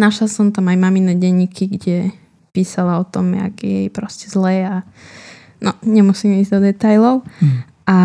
našla 0.00 0.26
som 0.28 0.48
tam 0.48 0.72
aj 0.72 0.80
mamine 0.80 1.12
denníky, 1.12 1.68
kde 1.68 1.96
písala 2.56 3.00
o 3.00 3.04
tom, 3.04 3.36
jak 3.36 3.60
je 3.60 3.72
jej 3.84 3.90
proste 3.92 4.32
zlé 4.32 4.64
a 4.64 4.74
no, 5.62 5.72
nemusím 5.86 6.42
ísť 6.42 6.50
do 6.58 6.60
detajlov. 6.66 7.16
Mm. 7.38 7.58
A 7.86 7.98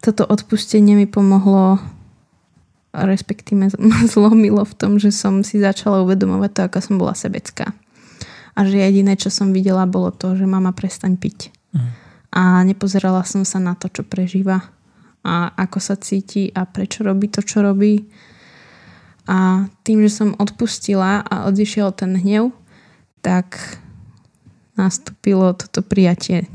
toto 0.00 0.24
odpustenie 0.24 0.96
mi 0.96 1.04
pomohlo 1.04 1.78
respektíve 2.92 3.68
zlomilo 4.14 4.64
v 4.64 4.74
tom, 4.74 4.96
že 4.96 5.12
som 5.12 5.44
si 5.44 5.60
začala 5.60 6.02
uvedomovať 6.02 6.50
to, 6.50 6.60
ako 6.64 6.78
som 6.80 6.94
bola 6.96 7.14
sebecká. 7.14 7.70
A 8.58 8.66
že 8.66 8.80
jediné, 8.80 9.14
čo 9.14 9.30
som 9.30 9.54
videla, 9.54 9.86
bolo 9.86 10.10
to, 10.10 10.34
že 10.34 10.48
mama 10.48 10.74
prestaň 10.74 11.14
piť. 11.14 11.54
Mm. 11.70 11.90
A 12.34 12.42
nepozerala 12.66 13.22
som 13.22 13.46
sa 13.46 13.62
na 13.62 13.78
to, 13.78 13.86
čo 13.88 14.02
prežíva 14.02 14.66
a 15.22 15.52
ako 15.54 15.78
sa 15.78 15.94
cíti 15.98 16.50
a 16.54 16.66
prečo 16.66 17.06
robí 17.06 17.30
to, 17.30 17.42
čo 17.42 17.62
robí. 17.62 18.06
A 19.28 19.68
tým, 19.84 20.02
že 20.02 20.10
som 20.10 20.38
odpustila 20.40 21.20
a 21.22 21.46
odišiel 21.52 21.92
ten 21.92 22.16
hnev, 22.16 22.50
tak 23.20 23.77
nastúpilo 24.78 25.52
toto 25.58 25.82
prijatie 25.82 26.46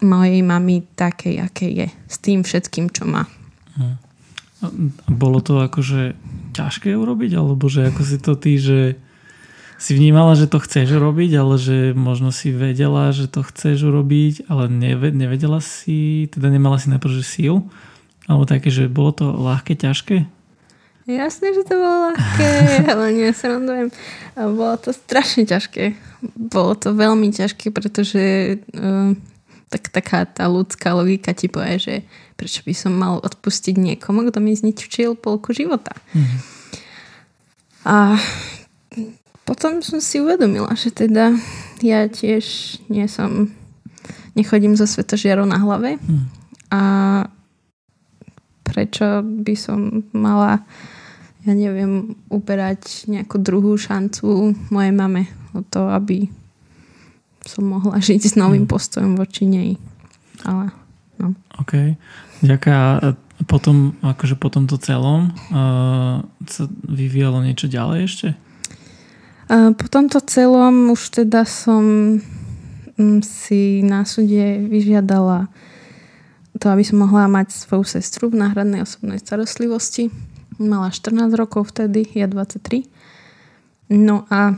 mojej 0.00 0.40
mamy 0.40 0.82
takej, 0.96 1.44
aké 1.44 1.68
je. 1.68 1.88
S 2.08 2.16
tým 2.18 2.42
všetkým, 2.42 2.88
čo 2.90 3.04
má. 3.06 3.28
Bolo 5.08 5.40
to 5.40 5.60
akože 5.60 6.16
ťažké 6.52 6.92
urobiť, 6.92 7.36
alebo 7.36 7.68
že 7.68 7.88
ako 7.88 8.02
si 8.04 8.18
to 8.20 8.32
ty, 8.36 8.60
že 8.60 9.00
si 9.80 9.96
vnímala, 9.96 10.36
že 10.36 10.44
to 10.44 10.60
chceš 10.60 10.92
robiť, 10.92 11.40
ale 11.40 11.56
že 11.56 11.96
možno 11.96 12.28
si 12.28 12.52
vedela, 12.52 13.16
že 13.16 13.32
to 13.32 13.40
chceš 13.40 13.88
urobiť, 13.88 14.52
ale 14.52 14.68
nevedela 15.08 15.64
si, 15.64 16.28
teda 16.28 16.52
nemala 16.52 16.76
si 16.76 16.92
najprv, 16.92 17.16
že 17.16 17.24
síl, 17.24 17.64
alebo 18.28 18.44
také, 18.44 18.68
že 18.68 18.92
bolo 18.92 19.16
to 19.16 19.32
ľahké, 19.32 19.80
ťažké? 19.80 20.28
Jasné, 21.08 21.56
že 21.56 21.64
to 21.64 21.80
bolo 21.80 22.12
ľahké, 22.12 22.50
ale 22.92 23.06
nie, 23.16 23.32
srandujem. 23.32 23.88
Bolo 24.36 24.76
to 24.76 24.92
strašne 24.92 25.48
ťažké. 25.48 26.09
Bolo 26.22 26.76
to 26.76 26.92
veľmi 26.92 27.32
ťažké, 27.32 27.72
pretože 27.72 28.56
uh, 28.76 29.16
tak, 29.70 29.88
taká 29.88 30.26
tá 30.26 30.50
ľudská 30.50 30.92
logika 30.92 31.30
ti 31.32 31.46
povie, 31.46 31.78
že 31.78 31.94
prečo 32.34 32.60
by 32.66 32.74
som 32.74 32.92
mal 32.92 33.22
odpustiť 33.22 33.78
niekomu, 33.78 34.28
kto 34.28 34.42
mi 34.42 34.52
zničil 34.52 35.16
polku 35.16 35.54
života. 35.54 35.94
Mhm. 36.12 36.38
A 37.80 38.20
potom 39.48 39.80
som 39.80 40.04
si 40.04 40.20
uvedomila, 40.20 40.76
že 40.76 40.92
teda 40.92 41.32
ja 41.80 42.04
tiež 42.06 42.76
nie 42.92 43.08
som, 43.08 43.48
nechodím 44.36 44.76
so 44.76 44.84
svetožiarou 44.84 45.48
na 45.48 45.56
hlave 45.56 45.96
Mhm. 45.96 46.24
a 46.70 46.82
prečo 48.62 49.24
by 49.24 49.54
som 49.56 50.04
mala 50.12 50.62
ja 51.40 51.56
neviem, 51.56 52.20
uberať 52.28 53.08
nejakú 53.08 53.40
druhú 53.40 53.72
šancu 53.80 54.52
mojej 54.68 54.92
mame 54.92 55.24
o 55.54 55.60
to, 55.66 55.90
aby 55.90 56.30
som 57.44 57.66
mohla 57.66 57.98
žiť 58.08 58.20
s 58.20 58.34
novým 58.36 58.68
Mm. 58.68 58.70
postojom 58.70 59.12
voči 59.16 59.48
nej. 59.48 59.70
Ale 60.44 60.72
no. 61.20 61.36
OK. 61.60 61.96
Ďaká. 62.40 63.00
Potom, 63.48 63.96
akože 64.04 64.36
po 64.36 64.52
tomto 64.52 64.76
celom 64.76 65.32
uh, 65.48 66.20
sa 66.44 66.64
vyvíjalo 66.84 67.40
niečo 67.40 67.72
ďalej 67.72 67.98
ešte? 68.04 68.28
A 69.48 69.72
po 69.72 69.88
tomto 69.88 70.20
celom 70.28 70.92
už 70.92 71.24
teda 71.24 71.48
som 71.48 71.82
mm, 73.00 73.20
si 73.24 73.80
na 73.80 74.04
súde 74.04 74.60
vyžiadala 74.68 75.48
to, 76.60 76.68
aby 76.68 76.84
som 76.84 77.00
mohla 77.00 77.26
mať 77.32 77.56
svoju 77.56 77.98
sestru 77.98 78.28
v 78.28 78.44
náhradnej 78.44 78.84
osobnej 78.84 79.16
starostlivosti. 79.16 80.12
Mala 80.60 80.92
14 80.92 81.32
rokov 81.32 81.72
vtedy, 81.72 82.04
ja 82.12 82.28
23. 82.28 82.84
No 83.90 84.28
a 84.28 84.52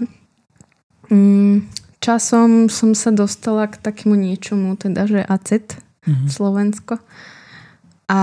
mm, 1.13 1.69
časom 2.01 2.73
som 2.73 2.97
sa 2.97 3.13
dostala 3.13 3.69
k 3.69 3.77
takému 3.77 4.17
niečomu, 4.17 4.81
teda 4.81 5.05
že 5.05 5.21
ACET, 5.21 5.77
Mhm. 6.07 6.29
Slovensko. 6.29 6.99
A 8.11 8.21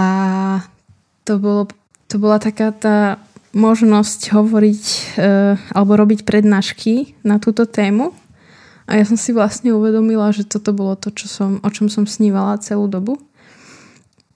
to, 1.23 1.39
bolo, 1.39 1.67
to 2.11 2.19
bola 2.19 2.37
taká 2.39 2.75
tá 2.75 3.17
možnosť 3.55 4.29
hovoriť 4.35 4.83
e, 4.85 4.99
alebo 5.73 5.97
robiť 5.97 6.21
prednášky 6.27 7.17
na 7.25 7.41
túto 7.41 7.65
tému. 7.65 8.13
A 8.85 8.97
ja 8.97 9.05
som 9.05 9.17
si 9.17 9.33
vlastne 9.33 9.73
uvedomila, 9.73 10.33
že 10.33 10.45
toto 10.45 10.73
bolo 10.73 10.97
to, 10.97 11.13
čo 11.13 11.29
som, 11.29 11.51
o 11.61 11.69
čom 11.69 11.89
som 11.89 12.05
snívala 12.05 12.61
celú 12.61 12.89
dobu. 12.89 13.21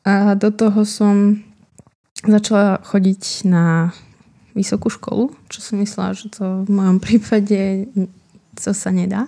A 0.06 0.34
do 0.38 0.50
toho 0.50 0.86
som 0.86 1.42
začala 2.24 2.82
chodiť 2.86 3.50
na 3.50 3.94
vysokú 4.54 4.90
školu, 4.90 5.34
čo 5.50 5.60
som 5.62 5.82
myslela, 5.82 6.14
že 6.14 6.30
to 6.34 6.66
v 6.66 6.70
mojom 6.70 6.98
prípade 7.06 7.92
to 8.58 8.72
sa 8.74 8.90
nedá. 8.94 9.28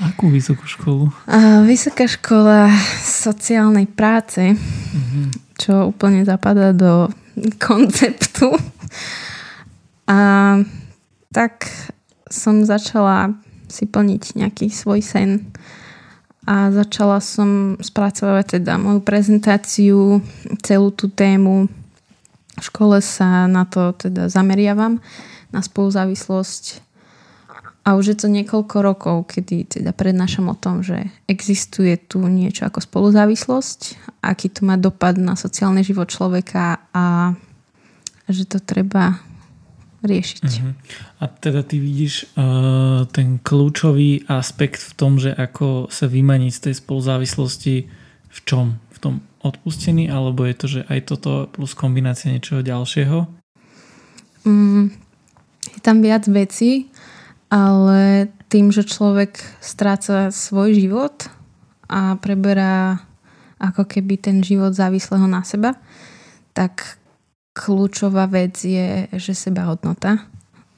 A 0.00 0.12
akú 0.12 0.28
vysokú 0.28 0.68
školu? 0.68 1.08
A 1.24 1.64
vysoká 1.64 2.04
škola 2.04 2.68
sociálnej 3.00 3.88
práce, 3.88 4.52
Mhm. 4.54 5.20
čo 5.56 5.88
úplne 5.88 6.24
zapadá 6.24 6.72
do 6.76 7.08
konceptu. 7.56 8.52
A 10.10 10.18
tak 11.30 11.70
som 12.28 12.66
začala 12.66 13.32
si 13.70 13.86
plniť 13.86 14.34
nejaký 14.34 14.66
svoj 14.66 15.00
sen 15.00 15.46
a 16.42 16.74
začala 16.74 17.22
som 17.22 17.78
spracovať 17.78 18.58
teda 18.58 18.74
moju 18.82 19.00
prezentáciu, 19.06 20.18
celú 20.66 20.90
tú 20.90 21.06
tému. 21.06 21.70
V 22.58 22.62
škole 22.66 22.98
sa 22.98 23.46
na 23.46 23.62
to 23.64 23.94
teda 23.94 24.26
zameriavam, 24.26 24.98
na 25.54 25.60
spoluzávislosť 25.62 26.82
a 27.80 27.96
už 27.96 28.12
je 28.12 28.16
to 28.20 28.28
niekoľko 28.28 28.76
rokov, 28.84 29.16
kedy 29.32 29.80
teda 29.80 29.96
prednášam 29.96 30.52
o 30.52 30.56
tom, 30.56 30.84
že 30.84 31.08
existuje 31.24 31.96
tu 31.96 32.20
niečo 32.20 32.68
ako 32.68 32.84
spoluzávislosť, 32.84 33.80
aký 34.20 34.52
to 34.52 34.68
má 34.68 34.76
dopad 34.76 35.16
na 35.16 35.32
sociálny 35.32 35.80
život 35.80 36.12
človeka 36.12 36.84
a 36.92 37.32
že 38.28 38.44
to 38.44 38.60
treba 38.60 39.18
riešiť. 40.04 40.44
Mhm. 40.44 40.70
A 41.20 41.24
teda 41.28 41.60
ty 41.64 41.76
vidíš 41.80 42.32
uh, 42.36 43.04
ten 43.08 43.40
kľúčový 43.40 44.28
aspekt 44.28 44.80
v 44.80 44.92
tom, 44.96 45.20
že 45.20 45.32
ako 45.32 45.92
sa 45.92 46.08
vymaniť 46.08 46.52
z 46.52 46.60
tej 46.68 46.74
spoluzávislosti 46.80 47.74
v 48.30 48.38
čom? 48.44 48.80
V 48.92 48.98
tom 49.00 49.14
odpustení, 49.40 50.12
alebo 50.12 50.44
je 50.44 50.54
to, 50.56 50.66
že 50.68 50.80
aj 50.88 51.00
toto 51.16 51.48
plus 51.48 51.72
kombinácia 51.72 52.28
niečoho 52.28 52.60
ďalšieho? 52.60 53.24
Mm, 54.44 54.92
je 55.76 55.80
tam 55.80 56.00
viac 56.04 56.28
vecí, 56.28 56.92
ale 57.50 58.30
tým, 58.46 58.70
že 58.70 58.86
človek 58.86 59.42
stráca 59.58 60.30
svoj 60.30 60.74
život 60.78 61.26
a 61.90 62.14
preberá 62.16 63.02
ako 63.58 63.84
keby 63.84 64.16
ten 64.16 64.38
život 64.40 64.72
závislého 64.72 65.26
na 65.26 65.42
seba, 65.42 65.76
tak 66.54 66.96
kľúčová 67.52 68.30
vec 68.30 68.56
je, 68.62 69.10
že 69.12 69.34
sebahodnota 69.34 70.24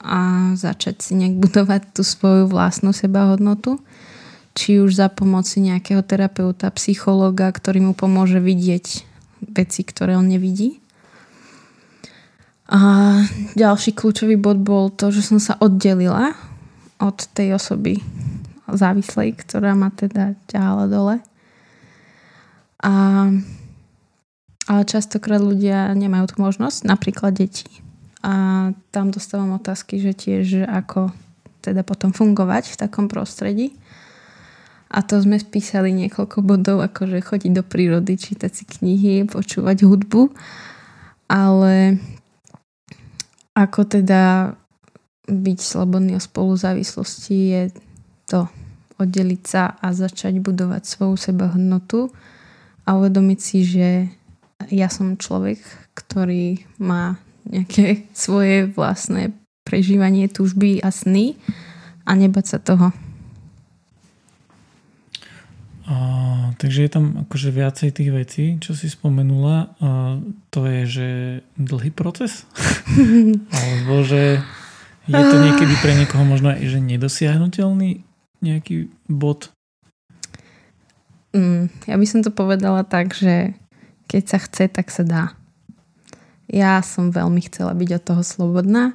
a 0.02 0.50
začať 0.58 0.96
si 0.98 1.12
nejak 1.14 1.38
budovať 1.38 1.94
tú 1.94 2.02
svoju 2.02 2.50
vlastnú 2.50 2.90
sebahodnotu 2.90 3.78
či 4.52 4.80
už 4.84 5.00
za 5.00 5.08
pomoci 5.08 5.64
nejakého 5.64 6.04
terapeuta, 6.04 6.68
psychologa, 6.76 7.48
ktorý 7.48 7.80
mu 7.80 7.92
pomôže 7.96 8.36
vidieť 8.36 8.86
veci, 9.48 9.80
ktoré 9.80 10.12
on 10.16 10.28
nevidí. 10.28 10.84
A 12.68 12.80
ďalší 13.56 13.96
kľúčový 13.96 14.36
bod 14.36 14.60
bol 14.60 14.92
to, 14.92 15.08
že 15.08 15.24
som 15.24 15.40
sa 15.40 15.56
oddelila 15.60 16.36
od 17.02 17.18
tej 17.34 17.58
osoby 17.58 17.98
závislej, 18.70 19.34
ktorá 19.42 19.74
ma 19.74 19.90
teda 19.90 20.38
ťahala 20.46 20.86
dole. 20.86 21.16
A 22.86 22.92
ale 24.70 24.86
častokrát 24.86 25.42
ľudia 25.42 25.90
nemajú 25.92 26.32
tú 26.32 26.36
možnosť, 26.38 26.86
napríklad 26.86 27.34
deti. 27.34 27.66
A 28.22 28.70
tam 28.94 29.10
dostávam 29.10 29.58
otázky, 29.58 29.98
že 29.98 30.14
tiež 30.14 30.70
ako 30.70 31.10
teda 31.62 31.82
potom 31.82 32.14
fungovať 32.14 32.70
v 32.70 32.78
takom 32.78 33.10
prostredí. 33.10 33.74
A 34.92 35.02
to 35.02 35.18
sme 35.18 35.40
spísali 35.40 35.90
niekoľko 35.90 36.44
bodov, 36.44 36.84
akože 36.84 37.24
chodiť 37.24 37.52
do 37.52 37.64
prírody, 37.64 38.14
čítať 38.14 38.50
si 38.52 38.64
knihy, 38.68 39.26
počúvať 39.26 39.82
hudbu. 39.82 40.30
Ale 41.26 41.98
ako 43.56 43.80
teda 43.88 44.54
byť 45.32 45.58
slobodný 45.58 46.16
o 46.16 46.22
spoluzávislosti 46.22 47.36
je 47.48 47.62
to 48.28 48.46
oddeliť 49.00 49.42
sa 49.42 49.74
a 49.80 49.90
začať 49.90 50.38
budovať 50.38 50.86
svoju 50.86 51.16
sebahodnotu 51.18 52.12
a 52.86 52.94
uvedomiť 52.98 53.38
si, 53.40 53.58
že 53.66 53.88
ja 54.70 54.86
som 54.86 55.18
človek, 55.18 55.58
ktorý 55.98 56.62
má 56.78 57.18
nejaké 57.48 58.06
svoje 58.14 58.70
vlastné 58.70 59.34
prežívanie 59.62 60.26
túžby 60.30 60.82
a 60.82 60.90
sny 60.90 61.38
a 62.06 62.12
nebať 62.18 62.44
sa 62.46 62.58
toho. 62.58 62.90
A, 65.82 65.96
takže 66.62 66.86
je 66.86 66.90
tam 66.90 67.26
akože 67.26 67.50
viacej 67.50 67.90
tých 67.90 68.10
vecí, 68.14 68.44
čo 68.62 68.74
si 68.74 68.86
spomenula. 68.86 69.74
A 69.82 70.18
to 70.54 70.66
je, 70.66 70.80
že 70.86 71.08
dlhý 71.58 71.90
proces? 71.90 72.46
Alebo 73.58 74.06
že 74.06 74.42
je 75.10 75.18
to 75.18 75.36
niekedy 75.42 75.74
pre 75.82 75.98
niekoho 75.98 76.22
možno 76.22 76.54
aj 76.54 76.62
že 76.62 76.78
nedosiahnutelný 76.78 78.06
nejaký 78.42 78.90
bod? 79.10 79.50
Mm, 81.32 81.72
ja 81.88 81.96
by 81.96 82.06
som 82.06 82.20
to 82.20 82.30
povedala 82.30 82.84
tak, 82.84 83.16
že 83.16 83.56
keď 84.06 84.22
sa 84.28 84.38
chce, 84.38 84.64
tak 84.68 84.92
sa 84.92 85.02
dá. 85.02 85.24
Ja 86.52 86.84
som 86.84 87.08
veľmi 87.08 87.40
chcela 87.48 87.72
byť 87.72 87.90
od 87.96 88.02
toho 88.04 88.22
slobodná, 88.22 88.92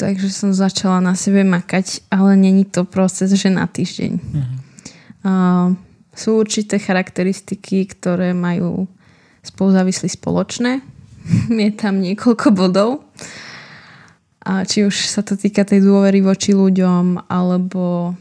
takže 0.00 0.32
som 0.32 0.56
začala 0.56 1.04
na 1.04 1.12
sebe 1.12 1.44
makať, 1.44 2.08
ale 2.08 2.38
není 2.40 2.64
to 2.64 2.88
proces, 2.88 3.28
že 3.36 3.52
na 3.52 3.68
týždeň. 3.68 4.12
Uh-huh. 4.16 4.56
Uh, 5.28 5.68
sú 6.16 6.40
určité 6.40 6.80
charakteristiky, 6.80 7.84
ktoré 7.84 8.32
majú 8.32 8.88
spoluzávislí 9.44 10.08
spoločné. 10.08 10.80
Je 11.62 11.70
tam 11.76 12.00
niekoľko 12.00 12.48
bodov. 12.56 13.04
A 14.48 14.64
či 14.64 14.88
už 14.88 15.12
sa 15.12 15.20
to 15.20 15.36
týka 15.36 15.68
tej 15.68 15.84
dôvery 15.84 16.24
voči 16.24 16.56
ľuďom, 16.56 17.28
alebo 17.28 18.16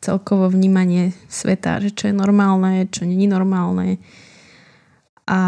celkovo 0.00 0.46
vnímanie 0.48 1.12
sveta, 1.26 1.82
že 1.82 1.90
čo 1.90 2.08
je 2.08 2.14
normálne, 2.14 2.88
čo 2.88 3.04
není 3.04 3.26
normálne 3.26 3.98
a 5.30 5.40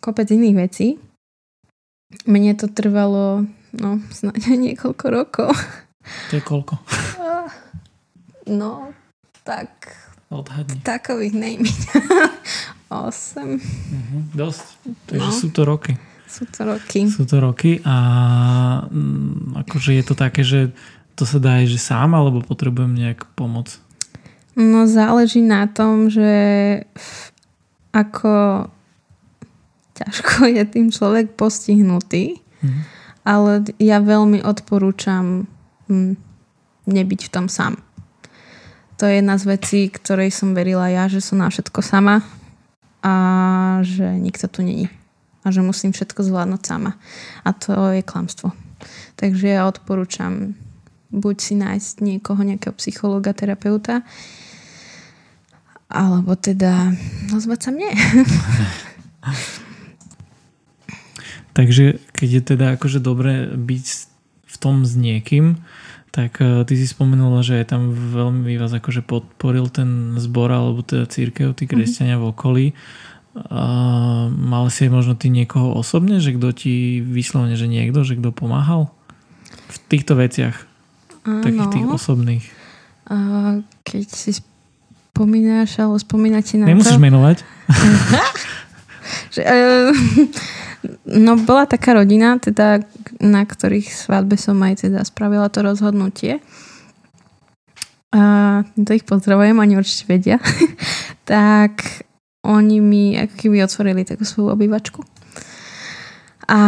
kopec 0.00 0.32
iných 0.32 0.56
vecí. 0.56 0.86
Mne 2.24 2.56
to 2.56 2.72
trvalo 2.72 3.44
no, 3.76 4.00
snáď 4.08 4.54
niekoľko 4.64 5.04
rokov. 5.12 5.50
To 6.32 6.32
je 6.40 6.42
koľko? 6.42 6.74
No, 8.44 8.92
tak... 9.40 9.96
Odhadni. 10.28 10.84
Takových 10.84 11.32
nejmiť. 11.32 11.80
8. 12.92 12.92
Uh-huh, 12.92 14.20
dosť. 14.36 14.66
Takže 15.08 15.30
no, 15.32 15.32
sú 15.32 15.48
to 15.48 15.64
roky. 15.64 15.96
Sú 16.34 16.50
to 16.50 16.60
roky. 16.66 17.00
Sú 17.06 17.22
to 17.30 17.38
roky 17.38 17.78
a 17.86 17.96
mm, 18.90 19.54
akože 19.62 19.94
je 19.94 20.04
to 20.04 20.14
také, 20.18 20.42
že 20.42 20.74
to 21.14 21.22
sa 21.22 21.38
dá 21.38 21.62
aj 21.62 21.70
že 21.70 21.78
sám, 21.78 22.18
alebo 22.18 22.42
potrebujem 22.42 22.90
nejak 22.90 23.30
pomoc? 23.38 23.78
No 24.58 24.90
záleží 24.90 25.38
na 25.38 25.70
tom, 25.70 26.10
že 26.10 26.34
ako 27.94 28.66
ťažko 29.94 30.46
je 30.58 30.62
tým 30.66 30.90
človek 30.90 31.38
postihnutý, 31.38 32.42
mm. 32.66 32.80
ale 33.22 33.62
ja 33.78 34.02
veľmi 34.02 34.42
odporúčam 34.42 35.46
hm, 35.86 36.18
nebyť 36.90 37.20
v 37.30 37.32
tom 37.32 37.46
sám. 37.46 37.78
To 38.98 39.06
je 39.06 39.22
jedna 39.22 39.38
z 39.38 39.44
vecí, 39.54 39.80
ktorej 39.86 40.34
som 40.34 40.54
verila 40.54 40.90
ja, 40.90 41.06
že 41.06 41.22
som 41.22 41.38
na 41.38 41.50
všetko 41.50 41.78
sama 41.82 42.26
a 43.02 43.14
že 43.86 44.06
nikto 44.18 44.50
tu 44.50 44.62
není. 44.66 44.90
A 45.44 45.52
že 45.52 45.60
musím 45.60 45.92
všetko 45.92 46.24
zvládnuť 46.24 46.62
sama. 46.64 46.96
A 47.44 47.52
to 47.52 47.76
je 47.92 48.00
klamstvo. 48.00 48.56
Takže 49.20 49.60
ja 49.60 49.68
odporúčam 49.68 50.56
buď 51.14 51.36
si 51.38 51.54
nájsť 51.54 51.94
niekoho, 52.02 52.42
nejakého 52.42 52.74
psychologa, 52.80 53.30
terapeuta, 53.30 54.02
alebo 55.86 56.34
teda 56.34 56.90
ozvať 57.30 57.60
sa 57.60 57.70
mne. 57.70 57.90
Takže 61.54 62.02
keď 62.10 62.28
je 62.28 62.42
teda 62.42 62.74
akože 62.74 62.98
dobre 62.98 63.46
byť 63.54 63.86
v 64.42 64.56
tom 64.58 64.82
s 64.82 64.98
niekým, 64.98 65.62
tak 66.10 66.42
uh, 66.42 66.66
ty 66.66 66.74
si 66.74 66.86
spomenula, 66.86 67.46
že 67.46 67.58
je 67.58 67.66
tam 67.66 67.94
veľmi 67.94 68.58
vás 68.58 68.74
akože 68.74 69.06
podporil 69.06 69.70
ten 69.70 70.18
zbor 70.18 70.50
alebo 70.50 70.82
teda 70.82 71.06
církev, 71.06 71.54
tí 71.54 71.66
mhm. 71.66 71.70
kresťania 71.70 72.18
mm-hmm. 72.18 72.26
v 72.26 72.34
okolí. 72.34 72.66
Uh, 73.34 74.30
mal 74.30 74.70
si 74.70 74.86
možno 74.86 75.18
ty 75.18 75.26
niekoho 75.26 75.74
osobne, 75.74 76.22
že 76.22 76.38
kto 76.38 76.54
ti 76.54 77.02
vyslovene, 77.02 77.58
že 77.58 77.66
niekto, 77.66 78.06
že 78.06 78.14
kto 78.14 78.30
pomáhal 78.30 78.94
v 79.66 79.76
týchto 79.90 80.14
veciach, 80.14 80.54
Áno. 81.26 81.42
takých 81.42 81.68
tých 81.74 81.86
osobných? 81.90 82.44
Uh, 83.10 83.66
keď 83.82 84.06
si 84.06 84.38
spomínaš, 85.10 85.82
alebo 85.82 85.98
spomínate 85.98 86.62
na 86.62 86.70
Nemusíš 86.70 86.94
to... 86.94 87.02
menovať. 87.02 87.42
že, 89.34 89.42
uh, 89.42 89.90
no 91.10 91.34
bola 91.42 91.66
taká 91.66 91.98
rodina, 91.98 92.38
teda, 92.38 92.86
na 93.18 93.42
ktorých 93.42 93.90
svadbe 93.90 94.38
som 94.38 94.62
aj 94.62 94.86
teda 94.86 95.02
spravila 95.02 95.50
to 95.50 95.66
rozhodnutie. 95.66 96.38
A 98.14 98.62
to 98.78 98.94
ich 98.94 99.02
pozdravujem, 99.02 99.58
oni 99.58 99.74
určite 99.74 100.06
vedia. 100.06 100.38
tak 101.26 102.06
oni 102.44 102.78
mi 102.78 103.16
ako 103.16 103.34
keby 103.40 103.64
otvorili 103.64 104.04
takú 104.04 104.28
svoju 104.28 104.52
obývačku. 104.52 105.00
A 106.44 106.60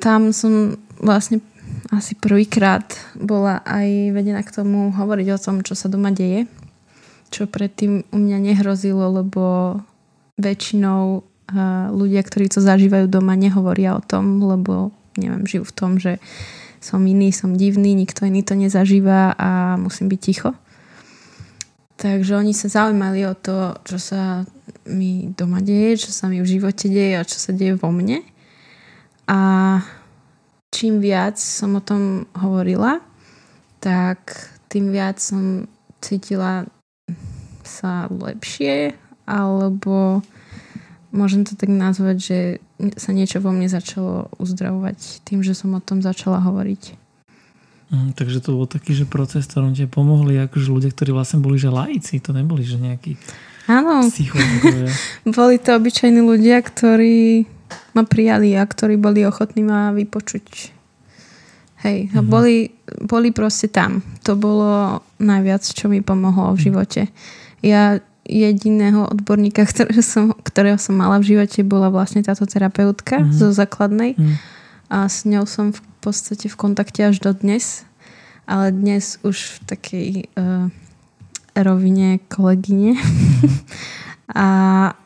tam 0.00 0.32
som 0.32 0.80
vlastne 0.96 1.44
asi 1.92 2.16
prvýkrát 2.16 2.96
bola 3.12 3.60
aj 3.68 4.16
vedená 4.16 4.40
k 4.40 4.54
tomu 4.56 4.88
hovoriť 4.88 5.28
o 5.36 5.42
tom, 5.42 5.56
čo 5.60 5.76
sa 5.76 5.92
doma 5.92 6.08
deje. 6.08 6.48
Čo 7.30 7.46
predtým 7.46 8.08
u 8.10 8.16
mňa 8.18 8.38
nehrozilo, 8.40 9.06
lebo 9.22 9.76
väčšinou 10.40 11.22
ľudia, 11.92 12.22
ktorí 12.24 12.48
to 12.48 12.62
zažívajú 12.62 13.10
doma, 13.10 13.36
nehovoria 13.36 13.98
o 13.98 14.02
tom, 14.02 14.40
lebo 14.40 14.94
neviem, 15.18 15.44
žijú 15.44 15.66
v 15.66 15.76
tom, 15.76 15.90
že 15.98 16.22
som 16.80 17.02
iný, 17.04 17.34
som 17.34 17.58
divný, 17.58 17.92
nikto 17.92 18.24
iný 18.24 18.40
to 18.40 18.56
nezažíva 18.56 19.36
a 19.36 19.76
musím 19.76 20.08
byť 20.08 20.20
ticho. 20.22 20.50
Takže 22.00 22.32
oni 22.32 22.56
sa 22.56 22.72
zaujímali 22.72 23.28
o 23.28 23.36
to, 23.36 23.76
čo 23.84 24.00
sa 24.00 24.48
mi 24.88 25.28
doma 25.36 25.60
deje, 25.60 26.08
čo 26.08 26.10
sa 26.16 26.32
mi 26.32 26.40
v 26.40 26.48
živote 26.48 26.88
deje 26.88 27.20
a 27.20 27.28
čo 27.28 27.36
sa 27.36 27.52
deje 27.52 27.76
vo 27.76 27.92
mne. 27.92 28.24
A 29.28 29.38
čím 30.72 31.04
viac 31.04 31.36
som 31.36 31.76
o 31.76 31.84
tom 31.84 32.24
hovorila, 32.32 33.04
tak 33.84 34.32
tým 34.72 34.96
viac 34.96 35.20
som 35.20 35.68
cítila 36.00 36.64
sa 37.68 38.08
lepšie, 38.08 38.96
alebo 39.28 40.24
môžem 41.12 41.44
to 41.44 41.52
tak 41.52 41.68
nazvať, 41.68 42.16
že 42.16 42.38
sa 42.96 43.12
niečo 43.12 43.44
vo 43.44 43.52
mne 43.52 43.68
začalo 43.68 44.32
uzdravovať 44.40 45.20
tým, 45.28 45.44
že 45.44 45.52
som 45.52 45.76
o 45.76 45.84
tom 45.84 46.00
začala 46.00 46.40
hovoriť. 46.40 46.96
Mm, 47.90 48.14
takže 48.14 48.38
to 48.38 48.54
bol 48.54 48.70
taký, 48.70 48.94
že 48.94 49.04
proces, 49.04 49.50
ktorom 49.50 49.74
ti 49.74 49.90
pomohli 49.90 50.38
akože 50.46 50.70
ľudia, 50.70 50.90
ktorí 50.94 51.10
vlastne 51.10 51.42
boli, 51.42 51.58
že 51.58 51.74
laici, 51.74 52.22
to 52.22 52.30
neboli, 52.30 52.62
že 52.62 52.78
nejakí 52.78 53.18
Áno. 53.70 54.06
boli 55.36 55.56
to 55.62 55.70
obyčajní 55.78 56.22
ľudia, 56.22 56.58
ktorí 56.62 57.46
ma 57.94 58.02
prijali 58.02 58.54
a 58.58 58.66
ktorí 58.66 58.98
boli 58.98 59.22
ochotní 59.26 59.62
ma 59.62 59.94
vypočuť. 59.94 60.74
Hej, 61.86 62.10
mm-hmm. 62.10 62.26
boli, 62.26 62.74
boli 63.00 63.30
proste 63.32 63.70
tam. 63.70 64.02
To 64.26 64.36
bolo 64.36 65.00
najviac, 65.22 65.64
čo 65.64 65.88
mi 65.88 66.04
pomohlo 66.04 66.52
v 66.54 66.60
mhm. 66.60 66.64
živote. 66.66 67.02
Ja 67.64 67.98
jediného 68.30 69.10
odborníka, 69.10 69.66
ktorého 69.70 70.02
som, 70.04 70.34
ktorého 70.34 70.78
som 70.78 70.94
mala 70.94 71.18
v 71.18 71.34
živote, 71.36 71.66
bola 71.66 71.90
vlastne 71.90 72.22
táto 72.22 72.46
terapeutka 72.46 73.22
mm-hmm. 73.22 73.34
zo 73.34 73.50
základnej. 73.50 74.14
Mm. 74.14 74.36
A 74.90 75.06
s 75.06 75.22
ňou 75.22 75.46
som 75.46 75.70
v 75.70 75.78
podstate 76.00 76.48
v 76.48 76.56
kontakte 76.56 77.06
až 77.06 77.20
do 77.20 77.32
dnes. 77.32 77.84
Ale 78.50 78.74
dnes 78.74 79.20
už 79.22 79.36
v 79.36 79.56
takej 79.68 80.10
uh, 80.34 80.66
rovine 81.54 82.18
kolegyne. 82.26 82.98
Mm-hmm. 82.98 83.58
a 84.30 84.48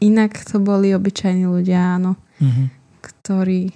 inak 0.04 0.44
to 0.44 0.61
boli 0.61 0.92
obyčajní 0.92 1.48
ľudia, 1.48 1.96
áno 1.96 2.20
mm-hmm. 2.40 2.66
ktorí 3.00 3.72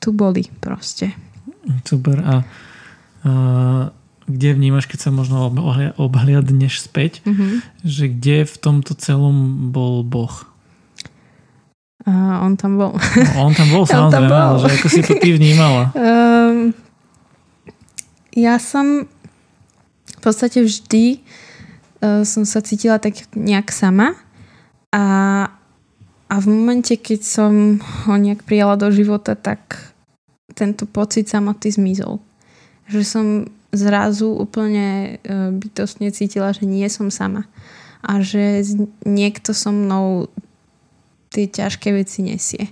tu 0.00 0.14
boli 0.16 0.48
proste. 0.60 1.12
Super. 1.84 2.22
A, 2.24 2.34
a 2.34 2.34
kde 4.30 4.48
vnímaš, 4.54 4.86
keď 4.86 4.98
sa 4.98 5.10
možno 5.10 5.50
obhliadneš 5.98 6.86
späť, 6.86 7.20
mm-hmm. 7.26 7.52
že 7.84 8.04
kde 8.08 8.36
v 8.46 8.56
tomto 8.56 8.94
celom 8.96 9.68
bol 9.74 10.06
Boh? 10.06 10.46
A 12.08 12.40
on 12.40 12.56
tam 12.56 12.80
bol. 12.80 12.96
No, 12.96 13.40
on 13.44 13.52
tam 13.52 13.68
bol, 13.68 13.84
samozrejme, 13.90 14.32
ale 14.32 14.58
že 14.64 14.68
ako 14.80 14.86
si 14.88 15.00
to 15.04 15.14
ty 15.20 15.30
vnímala? 15.36 15.92
Um, 16.00 16.74
ja 18.34 18.58
som 18.58 19.06
v 20.06 20.20
podstate 20.22 20.64
vždy 20.64 21.22
uh, 22.00 22.22
som 22.26 22.42
sa 22.42 22.64
cítila 22.64 22.98
tak 22.98 23.26
nejak 23.36 23.70
sama 23.70 24.18
a, 24.90 25.04
a 26.26 26.34
v 26.40 26.46
momente, 26.48 26.96
keď 26.98 27.20
som 27.22 27.78
ho 27.78 28.14
nejak 28.18 28.42
prijala 28.42 28.74
do 28.74 28.90
života, 28.90 29.38
tak 29.38 29.94
tento 30.58 30.88
pocit 30.90 31.30
samoty 31.30 31.70
zmizol. 31.70 32.18
Že 32.90 33.00
som 33.06 33.26
zrazu 33.70 34.34
úplne 34.34 35.18
uh, 35.22 35.54
bytostne 35.54 36.10
cítila, 36.10 36.50
že 36.50 36.66
nie 36.66 36.86
som 36.90 37.12
sama 37.12 37.46
a 38.00 38.24
že 38.24 38.64
niekto 39.04 39.52
so 39.52 39.70
mnou 39.70 40.32
tie 41.30 41.46
ťažké 41.46 41.94
veci 41.94 42.26
nesie. 42.26 42.68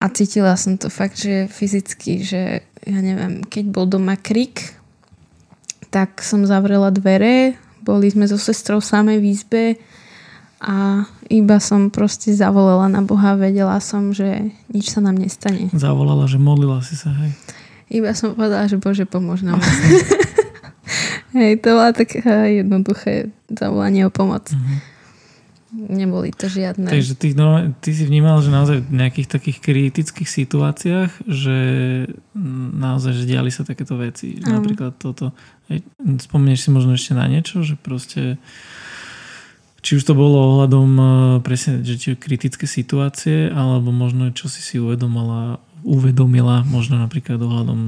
A 0.00 0.08
cítila 0.12 0.56
som 0.56 0.76
to 0.76 0.92
fakt, 0.92 1.16
že 1.16 1.48
fyzicky, 1.48 2.24
že 2.24 2.64
ja 2.84 2.98
neviem, 3.00 3.40
keď 3.44 3.64
bol 3.72 3.88
doma 3.88 4.20
krik, 4.20 4.76
tak 5.88 6.20
som 6.20 6.44
zavrela 6.44 6.92
dvere, 6.92 7.56
boli 7.84 8.08
sme 8.12 8.28
so 8.28 8.40
sestrou 8.40 8.80
samej 8.80 9.20
v 9.20 9.26
izbe 9.28 9.64
a 10.60 11.04
iba 11.28 11.56
som 11.60 11.92
proste 11.92 12.32
zavolala 12.32 12.88
na 12.88 13.04
Boha, 13.04 13.36
vedela 13.36 13.76
som, 13.84 14.12
že 14.12 14.52
nič 14.72 14.92
sa 14.92 15.04
nám 15.04 15.20
nestane. 15.20 15.68
Zavolala, 15.72 16.24
že 16.24 16.40
modlila 16.40 16.80
si 16.80 16.96
sa, 16.96 17.12
hej? 17.12 17.32
Iba 17.92 18.16
som 18.16 18.32
povedala, 18.32 18.64
že 18.64 18.80
Bože, 18.80 19.04
pomôž 19.04 19.44
nám. 19.44 19.60
hej, 21.36 21.60
to 21.60 21.76
bola 21.76 21.92
také 21.92 22.24
jednoduché 22.64 23.28
zavolanie 23.52 24.08
o 24.08 24.10
pomoc. 24.12 24.48
Mm-hmm. 24.48 24.93
Neboli 25.74 26.30
to 26.30 26.46
žiadne. 26.46 26.86
Takže 26.86 27.18
ty, 27.18 27.34
no, 27.34 27.74
ty 27.82 27.90
si 27.90 28.06
vnímal, 28.06 28.38
že 28.38 28.54
naozaj 28.54 28.86
v 28.86 28.94
nejakých 28.94 29.26
takých 29.26 29.58
kritických 29.58 30.30
situáciách, 30.30 31.10
že 31.26 31.58
naozaj, 32.78 33.12
že 33.18 33.24
diali 33.26 33.50
sa 33.50 33.66
takéto 33.66 33.98
veci. 33.98 34.38
Um. 34.38 34.62
Napríklad 34.62 34.94
toto. 34.94 35.34
Spomenieš 35.98 36.66
si 36.66 36.70
možno 36.70 36.94
ešte 36.94 37.18
na 37.18 37.26
niečo, 37.26 37.66
že 37.66 37.74
proste 37.74 38.38
či 39.84 40.00
už 40.00 40.08
to 40.08 40.14
bolo 40.16 40.56
ohľadom 40.56 40.90
e, 40.96 41.04
presne, 41.44 41.84
že 41.84 42.00
či 42.00 42.08
kritické 42.16 42.64
situácie, 42.64 43.52
alebo 43.52 43.92
možno 43.92 44.32
čo 44.32 44.48
si 44.48 44.64
si 44.64 44.80
uvedomila, 44.80 45.60
uvedomila 45.84 46.64
možno 46.64 46.96
napríklad 46.96 47.36
ohľadom 47.36 47.80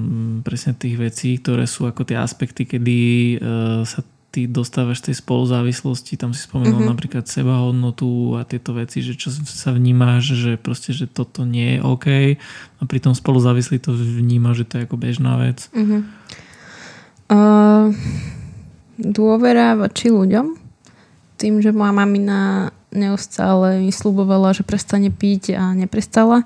presne 0.45 0.77
tých 0.77 1.01
vecí, 1.01 1.41
ktoré 1.41 1.65
sú 1.65 1.89
ako 1.89 2.05
tie 2.05 2.21
aspekty, 2.21 2.69
kedy 2.69 2.99
uh, 3.41 3.81
sa 3.89 4.05
ty 4.37 4.45
dostávaš 4.45 5.01
tej 5.01 5.17
spoluzávislosti, 5.17 6.21
tam 6.21 6.37
si 6.37 6.45
spomenul 6.45 6.85
mm-hmm. 6.85 6.93
napríklad 6.93 7.25
sebahodnotu 7.25 8.37
a 8.37 8.45
tieto 8.45 8.77
veci, 8.77 9.01
že 9.01 9.17
čo 9.17 9.33
sa 9.33 9.73
vnímaš, 9.73 10.37
že 10.37 10.61
proste, 10.61 10.93
že 10.93 11.09
toto 11.09 11.49
nie 11.49 11.77
je 11.77 11.79
OK 11.81 12.07
a 12.77 12.83
pri 12.85 13.01
tom 13.01 13.17
spoluzávislí 13.17 13.81
to 13.81 13.97
vníma, 13.97 14.53
že 14.53 14.69
to 14.69 14.77
je 14.77 14.85
ako 14.85 15.01
bežná 15.01 15.41
vec. 15.41 15.73
Mm-hmm. 15.73 16.01
Uh, 17.33 17.97
dôvera 19.01 19.73
voči 19.73 20.13
ľuďom 20.13 20.61
tým, 21.41 21.65
že 21.65 21.73
moja 21.73 21.97
mamina 21.97 22.77
neustále 22.93 23.81
mi 23.81 23.89
slubovala, 23.89 24.53
že 24.53 24.69
prestane 24.69 25.09
piť 25.09 25.57
a 25.57 25.73
neprestala, 25.73 26.45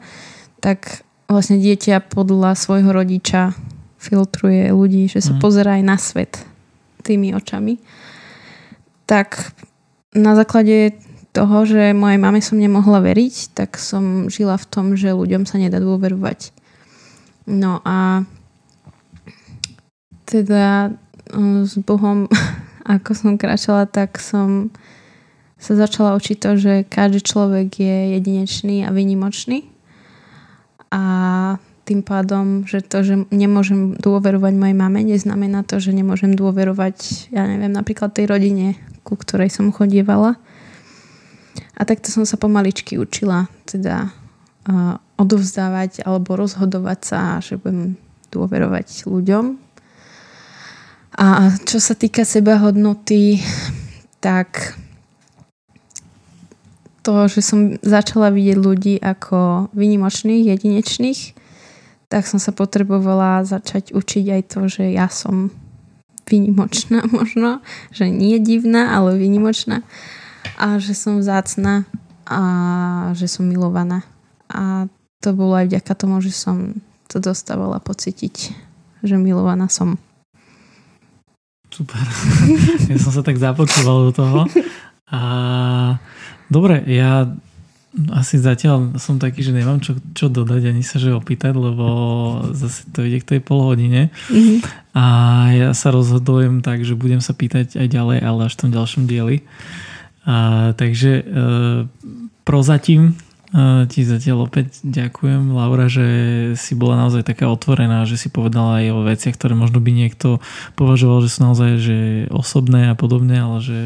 tak 0.63 1.03
vlastne 1.27 1.59
dieťa 1.59 2.07
podľa 2.07 2.55
svojho 2.55 2.95
rodiča 2.95 3.51
filtruje 3.99 4.71
ľudí, 4.71 5.11
že 5.11 5.19
sa 5.19 5.35
mm. 5.35 5.41
pozerá 5.43 5.83
aj 5.83 5.83
na 5.83 5.99
svet 5.99 6.50
tými 7.03 7.35
očami, 7.35 7.81
tak 9.07 9.55
na 10.15 10.35
základe 10.39 10.95
toho, 11.31 11.63
že 11.63 11.95
mojej 11.95 12.19
mame 12.19 12.43
som 12.43 12.59
nemohla 12.59 13.03
veriť, 13.03 13.55
tak 13.55 13.79
som 13.79 14.27
žila 14.27 14.59
v 14.59 14.67
tom, 14.67 14.87
že 14.99 15.15
ľuďom 15.15 15.47
sa 15.47 15.63
nedá 15.63 15.79
dôverovať. 15.79 16.51
No 17.47 17.79
a 17.87 18.27
teda 20.27 20.95
eh, 20.95 21.63
s 21.67 21.75
Bohom, 21.83 22.27
ako 22.99 23.11
som 23.15 23.39
kráčala, 23.39 23.87
tak 23.87 24.19
som 24.19 24.75
sa 25.61 25.77
začala 25.77 26.17
učiť 26.17 26.37
to, 26.41 26.51
že 26.57 26.75
každý 26.89 27.21
človek 27.21 27.69
je 27.77 27.97
jedinečný 28.17 28.89
a 28.89 28.91
vynimočný. 28.91 29.69
A 30.89 31.03
tým 31.91 32.07
pádom, 32.07 32.63
že 32.71 32.87
to, 32.87 33.03
že 33.03 33.27
nemôžem 33.35 33.99
dôverovať 33.99 34.55
mojej 34.55 34.77
mame, 34.79 35.03
neznamená 35.03 35.67
to, 35.67 35.83
že 35.83 35.91
nemôžem 35.91 36.39
dôverovať, 36.39 37.27
ja 37.35 37.51
neviem, 37.51 37.75
napríklad 37.75 38.15
tej 38.15 38.31
rodine, 38.31 38.79
ku 39.03 39.19
ktorej 39.19 39.51
som 39.51 39.75
chodievala. 39.75 40.39
A 41.75 41.83
takto 41.83 42.15
som 42.15 42.23
sa 42.23 42.39
pomaličky 42.39 42.95
učila 42.95 43.51
teda 43.67 44.15
uh, 44.71 45.03
odovzdávať 45.19 46.07
alebo 46.07 46.39
rozhodovať 46.39 46.99
sa, 47.03 47.43
že 47.43 47.59
budem 47.59 47.99
dôverovať 48.31 49.11
ľuďom. 49.11 49.59
A 51.19 51.59
čo 51.67 51.83
sa 51.83 51.99
týka 51.99 52.23
seba 52.23 52.63
hodnoty, 52.63 53.43
tak 54.23 54.79
to, 57.03 57.27
že 57.27 57.43
som 57.43 57.75
začala 57.83 58.31
vidieť 58.31 58.59
ľudí 58.63 58.95
ako 59.03 59.73
vynimočných, 59.75 60.55
jedinečných, 60.55 61.40
tak 62.11 62.27
som 62.27 62.43
sa 62.43 62.51
potrebovala 62.51 63.47
začať 63.47 63.95
učiť 63.95 64.25
aj 64.35 64.43
to, 64.51 64.61
že 64.67 64.85
ja 64.91 65.07
som 65.07 65.55
vynimočná 66.27 67.07
možno, 67.17 67.63
že 67.95 68.11
nie 68.11 68.37
divná, 68.43 68.99
ale 68.99 69.17
vynimočná 69.17 69.87
a 70.59 70.77
že 70.83 70.93
som 70.93 71.23
vzácna 71.23 71.87
a 72.27 72.43
že 73.15 73.31
som 73.31 73.47
milovaná. 73.47 74.03
A 74.51 74.91
to 75.23 75.31
bolo 75.33 75.55
aj 75.55 75.71
vďaka 75.71 75.93
tomu, 75.95 76.19
že 76.19 76.35
som 76.35 76.83
to 77.07 77.23
dostávala 77.23 77.79
pocítiť, 77.79 78.55
že 79.07 79.15
milovaná 79.15 79.71
som. 79.71 79.99
Super. 81.71 82.03
ja 82.91 82.99
som 82.99 83.15
sa 83.15 83.23
tak 83.23 83.39
započúval 83.39 84.11
do 84.11 84.13
toho. 84.15 84.39
A 85.11 85.21
dobre, 86.51 86.83
ja 86.91 87.31
asi 87.91 88.39
zatiaľ 88.39 89.03
som 89.03 89.19
taký, 89.19 89.43
že 89.43 89.51
nemám 89.51 89.83
čo, 89.83 89.99
čo 90.15 90.31
dodať 90.31 90.71
ani 90.71 90.87
sa 90.87 91.03
že 91.03 91.11
opýtať, 91.11 91.59
lebo 91.59 91.87
zase 92.55 92.87
to 92.95 93.03
ide 93.03 93.19
k 93.19 93.37
tej 93.37 93.41
polhodine. 93.43 94.15
Mm-hmm. 94.31 94.59
A 94.95 95.05
ja 95.51 95.71
sa 95.75 95.91
rozhodujem 95.91 96.63
tak, 96.63 96.87
že 96.87 96.95
budem 96.95 97.19
sa 97.19 97.35
pýtať 97.35 97.75
aj 97.75 97.89
ďalej, 97.91 98.19
ale 98.23 98.47
až 98.47 98.55
v 98.55 98.61
tom 98.63 98.71
ďalšom 98.71 99.03
dieli. 99.11 99.43
A, 100.23 100.71
takže 100.79 101.13
e, 101.19 101.23
prozatím 102.47 103.19
e, 103.51 103.83
ti 103.91 104.07
zatiaľ 104.07 104.47
opäť 104.47 104.87
ďakujem, 104.87 105.51
Laura, 105.51 105.91
že 105.91 106.07
si 106.55 106.79
bola 106.79 106.95
naozaj 106.95 107.27
taká 107.27 107.51
otvorená, 107.51 108.07
že 108.07 108.15
si 108.15 108.31
povedala 108.31 108.87
aj 108.87 108.87
o 108.95 109.01
veciach, 109.03 109.35
ktoré 109.35 109.59
možno 109.59 109.83
by 109.83 109.91
niekto 109.91 110.39
považoval, 110.79 111.27
že 111.27 111.33
sú 111.35 111.43
naozaj 111.43 111.71
že 111.83 111.99
osobné 112.31 112.87
a 112.87 112.95
podobne, 112.95 113.35
ale 113.35 113.59
že 113.59 113.81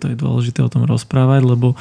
to 0.00 0.08
je 0.08 0.16
dôležité 0.16 0.64
o 0.64 0.72
tom 0.72 0.88
rozprávať, 0.88 1.44
lebo 1.44 1.76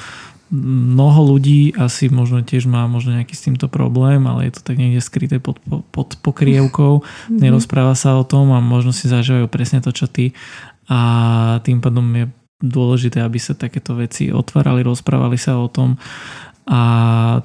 mnoho 0.54 1.38
ľudí 1.38 1.78
asi 1.78 2.10
možno 2.10 2.42
tiež 2.42 2.66
má 2.66 2.90
možno 2.90 3.14
nejaký 3.14 3.38
s 3.38 3.46
týmto 3.46 3.70
problém, 3.70 4.26
ale 4.26 4.50
je 4.50 4.58
to 4.58 4.62
tak 4.66 4.82
niekde 4.82 5.02
skryté 5.02 5.38
pod, 5.38 5.62
pod 5.94 6.18
pokrievkou, 6.26 7.06
mm-hmm. 7.06 7.38
nerozpráva 7.38 7.94
sa 7.94 8.18
o 8.18 8.26
tom 8.26 8.50
a 8.54 8.60
možno 8.60 8.90
si 8.90 9.06
zažívajú 9.06 9.46
presne 9.46 9.80
to, 9.80 9.94
čo 9.94 10.10
ty 10.10 10.34
a 10.90 11.00
tým 11.62 11.80
pádom 11.86 12.06
je 12.18 12.26
dôležité, 12.60 13.22
aby 13.22 13.38
sa 13.38 13.54
takéto 13.56 13.96
veci 13.96 14.34
otvárali, 14.34 14.82
rozprávali 14.84 15.38
sa 15.38 15.62
o 15.62 15.70
tom 15.70 15.96
a 16.66 16.82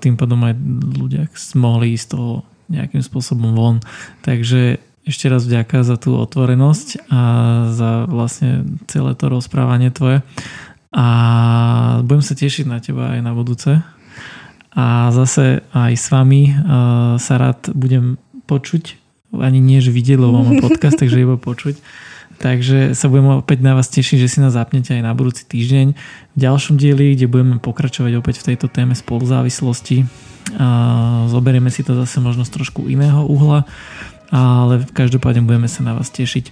tým 0.00 0.16
pádom 0.16 0.40
aj 0.42 0.54
ľudia 1.00 1.22
mohli 1.60 1.94
ísť 1.94 2.06
toho 2.16 2.44
nejakým 2.72 3.04
spôsobom 3.04 3.52
von. 3.52 3.76
Takže 4.24 4.80
ešte 5.04 5.28
raz 5.28 5.44
vďaka 5.44 5.84
za 5.84 6.00
tú 6.00 6.16
otvorenosť 6.16 7.12
a 7.12 7.20
za 7.68 8.08
vlastne 8.08 8.64
celé 8.88 9.12
to 9.12 9.28
rozprávanie 9.28 9.92
tvoje 9.92 10.24
a 10.94 11.06
budem 12.06 12.22
sa 12.22 12.38
tešiť 12.38 12.70
na 12.70 12.78
teba 12.78 13.18
aj 13.18 13.20
na 13.20 13.34
budúce. 13.34 13.82
A 14.74 15.10
zase 15.10 15.62
aj 15.74 15.92
s 15.94 16.06
vami 16.10 16.50
uh, 16.50 17.18
sa 17.18 17.34
rád 17.38 17.74
budem 17.74 18.18
počuť, 18.46 18.98
ani 19.34 19.58
nie, 19.58 19.82
že 19.82 19.90
vidieť, 19.90 20.18
lebo 20.18 20.38
mám 20.38 20.62
podcast, 20.62 20.98
takže 20.98 21.22
iba 21.22 21.34
počuť. 21.34 21.78
Takže 22.34 22.98
sa 22.98 23.06
budem 23.06 23.38
opäť 23.38 23.62
na 23.62 23.78
vás 23.78 23.86
tešiť, 23.90 24.18
že 24.26 24.30
si 24.30 24.38
nás 24.42 24.58
zapnete 24.58 24.90
aj 24.90 25.02
na 25.06 25.14
budúci 25.14 25.46
týždeň 25.46 25.94
v 26.34 26.38
ďalšom 26.38 26.74
dieli, 26.74 27.14
kde 27.14 27.30
budeme 27.30 27.62
pokračovať 27.62 28.18
opäť 28.18 28.42
v 28.42 28.54
tejto 28.54 28.66
téme 28.66 28.98
spoluzávislosti. 28.98 30.06
Uh, 30.54 31.30
zoberieme 31.30 31.70
si 31.70 31.86
to 31.86 31.94
zase 31.94 32.18
možno 32.18 32.42
z 32.42 32.54
trošku 32.54 32.90
iného 32.90 33.22
uhla, 33.26 33.66
ale 34.34 34.82
každopádne 34.90 35.46
budeme 35.46 35.70
sa 35.70 35.86
na 35.86 35.94
vás 35.94 36.10
tešiť. 36.10 36.50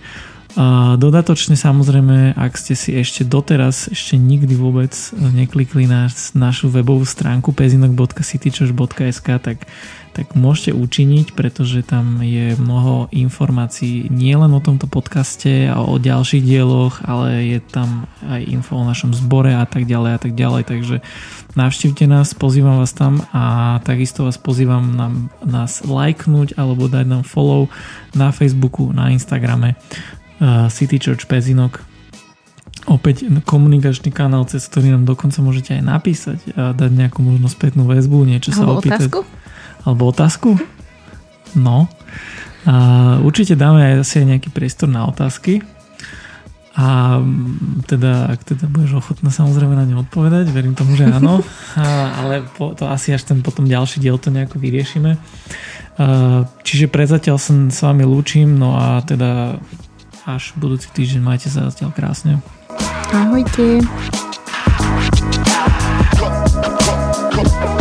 A 0.53 1.01
dodatočne 1.01 1.57
samozrejme, 1.57 2.37
ak 2.37 2.53
ste 2.61 2.77
si 2.77 2.93
ešte 2.93 3.25
doteraz 3.25 3.89
ešte 3.89 4.21
nikdy 4.21 4.53
vôbec 4.53 4.93
neklikli 5.17 5.89
na 5.89 6.13
našu 6.37 6.69
webovú 6.69 7.09
stránku 7.09 7.57
pezinok.citychurch.sk, 7.57 9.29
tak 9.41 9.65
tak 10.13 10.37
môžete 10.37 10.77
učiniť, 10.77 11.33
pretože 11.33 11.81
tam 11.89 12.21
je 12.21 12.53
mnoho 12.61 13.09
informácií 13.17 14.13
nielen 14.13 14.53
o 14.53 14.61
tomto 14.61 14.85
podcaste 14.85 15.73
a 15.73 15.81
o 15.81 15.97
ďalších 15.97 16.45
dieloch, 16.45 17.01
ale 17.09 17.57
je 17.57 17.59
tam 17.65 18.05
aj 18.29 18.45
info 18.45 18.77
o 18.77 18.85
našom 18.85 19.17
zbore 19.17 19.57
a 19.57 19.65
tak 19.65 19.89
ďalej 19.89 20.11
a 20.13 20.21
tak 20.21 20.33
ďalej, 20.37 20.63
takže 20.69 20.97
navštívte 21.57 22.05
nás, 22.05 22.37
pozývam 22.37 22.77
vás 22.77 22.93
tam 22.93 23.25
a 23.33 23.81
takisto 23.89 24.29
vás 24.29 24.37
pozývam 24.37 24.93
nám, 24.93 25.33
nás 25.41 25.81
lajknúť 25.81 26.61
alebo 26.61 26.93
dať 26.93 27.09
nám 27.09 27.25
follow 27.25 27.73
na 28.13 28.29
Facebooku, 28.37 28.93
na 28.93 29.09
Instagrame 29.17 29.81
City 30.69 30.99
Church 30.99 31.31
Pezinok 31.31 31.93
opäť 32.91 33.31
komunikačný 33.47 34.11
kanál, 34.11 34.43
cez 34.51 34.67
ktorý 34.67 34.95
nám 34.99 35.07
dokonca 35.07 35.39
môžete 35.39 35.79
aj 35.79 35.83
napísať 35.87 36.39
a 36.59 36.75
dať 36.75 36.91
nejakú 36.91 37.23
možno 37.23 37.47
spätnú 37.47 37.87
väzbu, 37.87 38.27
niečo 38.27 38.51
sa 38.51 38.67
Alebo 38.67 38.83
opýtať. 38.83 39.07
otázku? 39.07 39.21
Alebo 39.87 40.03
otázku? 40.11 40.51
No. 41.55 41.87
A 42.67 42.75
určite 43.23 43.59
dáme 43.59 43.83
aj 43.83 43.95
asi 44.07 44.27
nejaký 44.27 44.51
priestor 44.51 44.91
na 44.91 45.07
otázky. 45.07 45.63
A 46.73 47.21
mm, 47.21 47.85
teda, 47.85 48.33
ak 48.33 48.49
teda 48.49 48.65
budeš 48.65 49.05
ochotná 49.05 49.29
samozrejme 49.29 49.77
na 49.77 49.85
ne 49.85 50.01
odpovedať, 50.01 50.49
verím 50.49 50.73
tomu, 50.73 50.97
že 50.97 51.05
áno, 51.05 51.45
a, 51.77 52.17
ale 52.25 52.49
po, 52.57 52.73
to 52.73 52.89
asi 52.89 53.13
až 53.13 53.29
ten 53.29 53.45
potom 53.45 53.69
ďalší 53.69 54.01
diel 54.01 54.17
to 54.17 54.33
nejako 54.33 54.57
vyriešime. 54.57 55.21
A, 56.01 56.49
čiže 56.65 56.89
predzatiaľ 56.89 57.37
sa 57.37 57.53
s 57.69 57.79
vami 57.85 58.09
lúčim, 58.09 58.57
no 58.57 58.73
a 58.81 59.05
teda 59.05 59.61
až 60.27 60.55
budúci 60.55 60.89
týždeň 60.95 61.23
majte 61.23 61.49
sa 61.51 61.67
zatiaľ 61.69 61.91
krásne. 61.91 62.39
Ahojte. 63.11 63.83
Go, 66.17 67.43
go, 67.43 67.51
go. 67.67 67.72